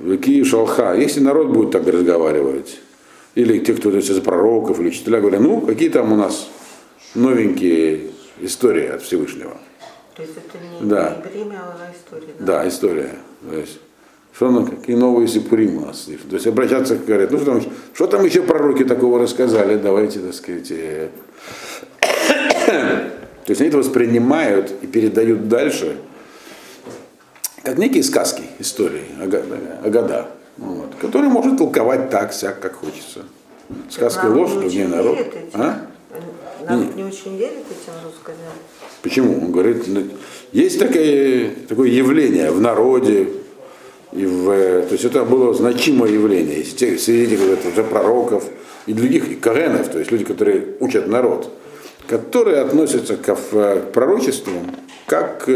в 0.00 0.16
Киев 0.16 0.46
Шалха, 0.46 0.94
если 0.94 1.20
народ 1.20 1.48
будет 1.48 1.70
так 1.70 1.86
разговаривать, 1.86 2.78
или 3.34 3.58
те, 3.58 3.74
кто 3.74 3.90
за 4.00 4.20
пророков, 4.20 4.80
или 4.80 4.88
учителя, 4.88 5.20
говорят, 5.20 5.40
ну, 5.40 5.60
какие 5.60 5.88
там 5.88 6.12
у 6.12 6.16
нас 6.16 6.48
новенькие 7.14 8.10
истории 8.40 8.86
от 8.86 9.02
Всевышнего. 9.02 9.56
То 10.14 10.22
есть 10.22 10.34
это 10.36 10.58
не, 10.58 10.88
да. 10.88 11.16
не 11.16 11.30
время, 11.30 11.60
а 11.60 11.92
история. 11.92 12.34
Да, 12.38 12.46
да 12.46 12.68
история. 12.68 13.14
То 13.48 13.56
есть, 13.56 13.80
что 14.32 14.50
ну, 14.50 14.66
какие 14.66 14.96
новые 14.96 15.26
сипурим 15.26 15.78
у 15.78 15.86
нас. 15.86 16.08
То 16.28 16.34
есть 16.34 16.46
обращаться, 16.46 16.96
говорят, 16.96 17.32
ну 17.32 17.38
что 17.38 17.46
там, 17.46 17.62
что 17.92 18.06
там 18.06 18.24
еще 18.24 18.42
пророки 18.42 18.84
такого 18.84 19.18
рассказали, 19.18 19.76
давайте, 19.76 20.20
так 20.20 20.34
сказать. 20.34 20.70
Э, 20.70 21.08
то 22.66 23.48
есть 23.48 23.60
они 23.60 23.68
это 23.68 23.78
воспринимают 23.78 24.72
и 24.82 24.86
передают 24.86 25.48
дальше, 25.48 25.96
как 27.64 27.78
некие 27.78 28.04
сказки, 28.04 28.42
истории, 28.60 29.04
агада 29.82 30.28
вот, 30.56 30.94
который 31.00 31.28
может 31.28 31.58
толковать 31.58 32.10
так, 32.10 32.32
всяк, 32.32 32.60
как 32.60 32.74
хочется. 32.74 33.24
Сказка 33.90 34.26
ложь, 34.26 34.52
другие 34.52 34.88
народ. 34.88 35.18
А? 35.52 35.86
Народ 36.68 36.96
не 36.96 37.04
очень 37.04 37.36
верит 37.36 37.64
этим 37.70 37.92
рассказам. 38.04 38.52
Почему? 39.02 39.44
Он 39.44 39.52
говорит, 39.52 39.84
ну, 39.86 40.04
есть 40.52 40.78
такое, 40.78 41.50
такое 41.68 41.88
явление 41.88 42.50
в 42.50 42.60
народе, 42.60 43.28
и 44.12 44.24
в, 44.24 44.46
то 44.46 44.92
есть 44.92 45.04
это 45.04 45.24
было 45.24 45.52
значимое 45.52 46.12
явление. 46.12 46.64
Среди 46.64 47.34
этих 47.34 47.66
уже 47.72 47.82
пророков 47.82 48.44
и 48.86 48.92
других, 48.92 49.28
и 49.28 49.34
каренов, 49.34 49.88
то 49.88 49.98
есть 49.98 50.12
люди, 50.12 50.24
которые 50.24 50.76
учат 50.80 51.08
народ, 51.08 51.50
которые 52.06 52.60
относятся 52.60 53.16
к, 53.16 53.34
к 53.34 53.92
пророчествам 53.92 54.70
как 55.06 55.48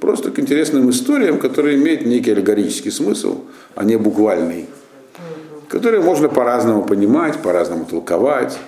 просто 0.00 0.30
к 0.30 0.38
интересным 0.38 0.90
историям, 0.90 1.38
которые 1.38 1.76
имеют 1.76 2.06
некий 2.06 2.32
аллегорический 2.32 2.90
смысл, 2.90 3.40
а 3.74 3.84
не 3.84 3.96
буквальный, 3.96 4.66
которые 5.68 6.02
можно 6.02 6.28
по-разному 6.28 6.84
понимать, 6.84 7.38
по-разному 7.38 7.84
толковать. 7.84 8.58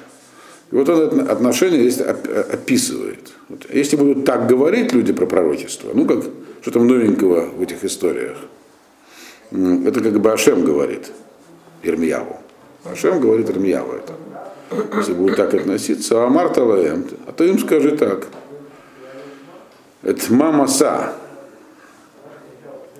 И 0.70 0.74
вот 0.74 0.88
он 0.88 1.20
это 1.20 1.32
отношение 1.32 1.88
здесь 1.88 2.06
описывает. 2.06 3.32
Вот, 3.48 3.66
если 3.72 3.96
будут 3.96 4.24
так 4.24 4.46
говорить 4.46 4.92
люди 4.92 5.12
про 5.12 5.26
пророчество, 5.26 5.90
ну 5.94 6.06
как 6.06 6.24
что 6.60 6.72
там 6.72 6.86
новенького 6.86 7.48
в 7.56 7.62
этих 7.62 7.84
историях, 7.84 8.36
это 9.50 10.00
как 10.00 10.20
бы 10.20 10.32
Ашем 10.32 10.64
говорит 10.64 11.10
Ирмияву. 11.82 12.36
Ашем 12.84 13.20
говорит 13.20 13.48
Ирмияву 13.48 13.92
это. 13.92 14.12
Если 14.98 15.14
будут 15.14 15.36
так 15.36 15.54
относиться, 15.54 16.24
а 16.24 16.28
Марта 16.28 16.62
Лаэм, 16.62 17.06
а 17.26 17.32
то 17.32 17.44
им 17.44 17.58
скажи 17.58 17.96
так. 17.96 18.26
Это 20.02 20.32
мамаса. 20.32 21.14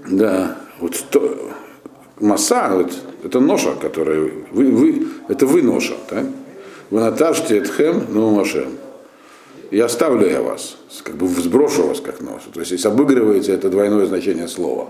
Да, 0.06 0.56
вот 0.80 1.04
то, 1.10 1.52
маса, 2.18 2.70
вот, 2.72 2.92
это 3.24 3.40
ноша, 3.40 3.74
которая 3.74 4.30
вы, 4.50 4.70
вы, 4.70 5.08
это 5.28 5.46
вы 5.46 5.62
ноша, 5.62 5.94
да? 6.10 6.24
Вы 6.90 7.00
натажьте 7.00 7.58
этхем, 7.58 8.06
ну 8.08 8.30
машем. 8.30 8.78
И 9.70 9.78
оставлю 9.78 10.26
я 10.26 10.40
вас, 10.40 10.78
как 11.02 11.16
бы 11.16 11.28
сброшу 11.28 11.86
вас 11.86 12.00
как 12.00 12.20
ношу. 12.22 12.50
То 12.52 12.60
есть, 12.60 12.72
если 12.72 12.88
обыгрываете 12.88 13.52
это 13.52 13.68
двойное 13.68 14.06
значение 14.06 14.48
слова. 14.48 14.88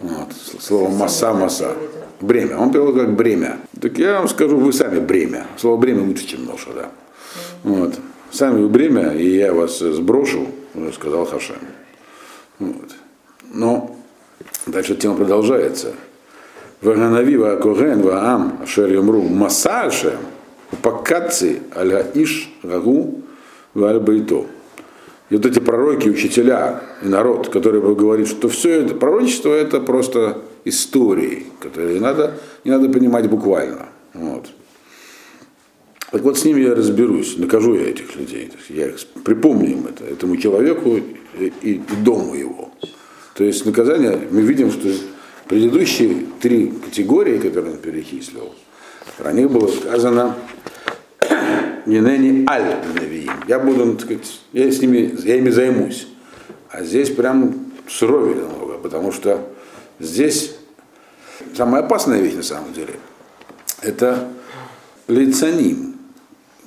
Вот, 0.00 0.28
слово 0.60 0.90
масса, 0.90 1.32
масса. 1.32 1.72
Бремя. 2.20 2.58
Он 2.58 2.70
перевел 2.70 2.94
как 2.94 3.14
бремя. 3.14 3.58
Так 3.80 3.98
я 3.98 4.18
вам 4.18 4.28
скажу, 4.28 4.56
вы 4.56 4.72
сами 4.72 5.00
бремя. 5.00 5.46
Слово 5.58 5.76
бремя 5.76 6.02
лучше, 6.02 6.26
чем 6.26 6.44
ноша, 6.46 6.70
да. 6.74 6.90
Вот. 7.62 7.94
Сами 8.30 8.62
вы 8.62 8.68
бремя, 8.68 9.12
и 9.12 9.36
я 9.36 9.52
вас 9.52 9.78
сброшу, 9.78 10.48
сказал 10.92 11.24
Хашем. 11.26 11.56
Вот. 12.58 12.94
Но 13.52 13.96
дальше 14.66 14.94
тема 14.94 15.16
продолжается. 15.16 15.94
Ваганавива 16.82 17.56
Коген 17.56 18.02
Ваам 18.02 18.58
Ашер 18.62 18.92
Юмру 18.92 19.22
Маса 19.22 19.82
Ашем 19.82 20.18
Упакатцы 20.72 21.62
Аля 21.74 22.06
Иш 22.14 22.52
Гагу 22.62 23.22
Вальбайто. 23.74 24.46
И 25.28 25.36
вот 25.36 25.44
эти 25.44 25.58
пророки, 25.58 26.08
учителя 26.08 26.82
и 27.02 27.08
народ, 27.08 27.48
которые 27.48 27.82
говорит, 27.94 28.28
что 28.28 28.48
все 28.48 28.82
это 28.82 28.94
пророчество 28.94 29.52
это 29.52 29.80
просто 29.80 30.42
истории, 30.64 31.46
которые 31.60 32.00
надо, 32.00 32.34
не 32.64 32.70
надо 32.70 32.88
понимать 32.88 33.28
буквально. 33.28 33.86
Вот. 34.14 34.46
Так 36.16 36.24
вот 36.24 36.38
с 36.38 36.46
ними 36.46 36.62
я 36.62 36.74
разберусь, 36.74 37.36
накажу 37.36 37.74
я 37.74 37.90
этих 37.90 38.16
людей. 38.16 38.50
Я 38.70 38.86
их 38.86 39.06
припомню 39.22 39.72
им 39.72 39.86
это, 39.86 40.02
этому 40.02 40.38
человеку 40.38 40.98
и, 41.38 41.52
и 41.60 41.82
дому 42.02 42.34
его. 42.34 42.70
То 43.34 43.44
есть 43.44 43.66
наказание, 43.66 44.18
мы 44.30 44.40
видим, 44.40 44.70
что 44.70 44.88
предыдущие 45.46 46.24
три 46.40 46.68
категории, 46.68 47.36
которые 47.36 47.74
он 47.74 47.78
перечислил, 47.80 48.54
про 49.18 49.30
них 49.34 49.50
было 49.50 49.68
сказано 49.68 50.36
Нинени 51.84 52.46
аль 52.48 52.76
навиим. 52.98 53.32
Я 53.46 53.58
буду, 53.58 53.92
так 53.96 54.06
сказать, 54.06 54.40
я 54.54 54.72
с 54.72 54.80
ними, 54.80 55.14
я 55.22 55.36
ими 55.36 55.50
займусь. 55.50 56.08
А 56.70 56.82
здесь 56.82 57.10
прям 57.10 57.72
суровее 57.86 58.36
намного, 58.36 58.78
потому 58.78 59.12
что 59.12 59.46
здесь 59.98 60.56
самая 61.54 61.82
опасная 61.82 62.22
вещь 62.22 62.36
на 62.36 62.42
самом 62.42 62.72
деле. 62.72 62.94
Это 63.82 64.30
лицаним, 65.08 65.95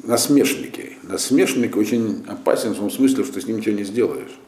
насмешники. 0.04 0.98
Насмешник 1.04 1.76
очень 1.76 2.26
опасен 2.28 2.74
в 2.74 2.78
том 2.78 2.92
смысле, 2.92 3.24
что 3.24 3.40
с 3.40 3.46
ним 3.46 3.58
ничего 3.58 3.76
не 3.76 3.84
сделаешь. 3.84 4.40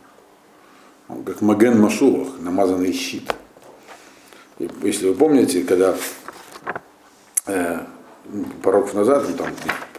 Он 1.08 1.24
как 1.24 1.42
Маген 1.42 1.80
Машулах, 1.80 2.40
намазанный 2.40 2.94
щит. 2.94 3.34
И 4.60 4.70
если 4.84 5.10
вы 5.10 5.16
помните, 5.16 5.64
когда 5.64 5.96
э, 7.48 7.80
порог 8.62 8.94
назад, 8.94 9.26
он 9.26 9.34
там 9.34 9.48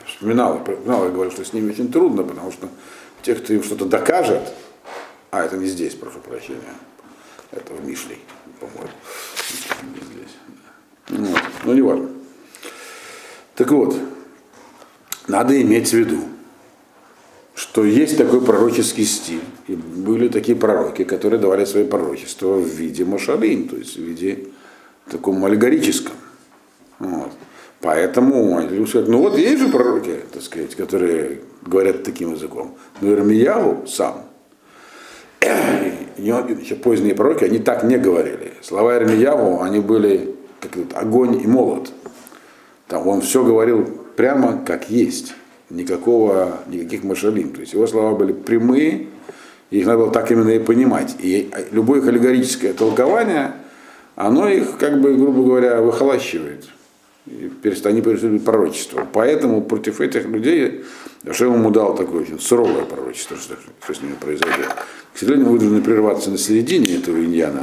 вспоминал, 0.07 0.59
вспоминал 0.59 1.09
и 1.09 1.12
говорил, 1.12 1.32
что 1.32 1.44
с 1.44 1.53
ними 1.53 1.72
очень 1.72 1.90
трудно, 1.90 2.22
потому 2.22 2.53
что 2.53 2.68
те, 3.22 3.34
кто 3.34 3.53
им 3.53 3.62
что-то 3.62 3.86
докажет, 3.86 4.53
а 5.30 5.44
это 5.44 5.57
не 5.57 5.66
здесь, 5.66 5.94
прошу 5.94 6.20
прощения, 6.20 6.74
это 7.50 7.72
в 7.74 7.86
Мишлей, 7.86 8.18
по-моему, 8.61 8.90
не 9.94 10.00
здесь. 10.05 11.30
Вот. 11.30 11.42
Ну, 11.64 11.72
не 11.74 11.82
важно. 11.82 12.09
Так 13.55 13.70
вот, 13.70 13.96
надо 15.29 15.61
иметь 15.61 15.91
в 15.91 15.95
виду, 15.95 16.18
что 17.55 17.85
есть 17.85 18.16
такой 18.16 18.41
пророческий 18.41 19.05
стиль. 19.05 19.43
И 19.68 19.75
были 19.75 20.29
такие 20.29 20.57
пророки, 20.57 21.05
которые 21.05 21.41
давали 21.41 21.64
свои 21.64 21.85
пророчества 21.85 22.55
в 22.55 22.66
виде 22.66 23.05
машалин, 23.05 23.68
то 23.68 23.77
есть 23.77 23.97
в 23.97 24.01
виде 24.03 24.49
таком 25.11 25.45
аллегорическом. 25.45 26.14
Вот. 26.99 27.33
Поэтому 27.81 28.61
люди 28.61 28.89
сказать, 28.89 29.09
ну 29.09 29.18
вот 29.18 29.37
есть 29.37 29.61
же 29.61 29.68
пророки, 29.68 30.20
так 30.33 30.43
сказать, 30.43 30.75
которые 30.77 31.41
говорят 31.62 32.05
таким 32.05 32.33
языком. 32.35 32.77
Но 33.01 33.12
Ирмияу 33.12 33.87
сам, 33.87 34.25
еще 36.16 36.77
поздние 36.77 37.14
пророки, 37.14 37.45
они 37.45 37.59
так 37.59 37.83
не 37.83 37.99
говорили. 37.99 38.53
Слова 38.62 38.97
Ирмияву, 38.97 39.62
они 39.62 39.81
были 39.81 40.35
как 40.61 40.73
огонь 40.95 41.43
и 41.43 41.47
молот. 41.47 41.93
Там 42.87 43.09
он 43.09 43.20
все 43.20 43.45
говорил 43.45 44.01
прямо 44.16 44.62
как 44.66 44.90
есть. 44.90 45.34
Никакого, 45.70 46.58
никаких 46.66 47.02
машалин. 47.02 47.50
То 47.52 47.60
есть 47.60 47.72
его 47.72 47.86
слова 47.86 48.14
были 48.14 48.32
прямые, 48.32 49.06
их 49.70 49.86
надо 49.86 49.98
было 49.98 50.10
так 50.12 50.30
именно 50.30 50.50
и 50.50 50.58
понимать. 50.58 51.16
И 51.18 51.50
любое 51.70 52.06
аллегорическое 52.06 52.74
толкование, 52.74 53.52
оно 54.14 54.48
их, 54.48 54.76
как 54.78 55.00
бы, 55.00 55.14
грубо 55.14 55.42
говоря, 55.42 55.80
выхолащивает 55.80 56.66
и 57.26 57.50
они 57.84 58.02
перестали 58.02 58.38
пророчество. 58.38 59.06
Поэтому 59.12 59.62
против 59.62 60.00
этих 60.00 60.26
людей 60.26 60.84
Ашем 61.24 61.54
ему 61.54 61.70
дал 61.70 61.94
такое 61.94 62.22
очень 62.22 62.40
суровое 62.40 62.84
пророчество, 62.84 63.36
что, 63.36 63.54
что 63.82 63.94
с 63.94 64.02
ними 64.02 64.14
произойдет. 64.14 64.68
К 65.14 65.18
сожалению, 65.18 65.50
вынуждены 65.50 65.82
прерваться 65.82 66.30
на 66.30 66.38
середине 66.38 66.96
этого 66.96 67.16
иньяна. 67.16 67.60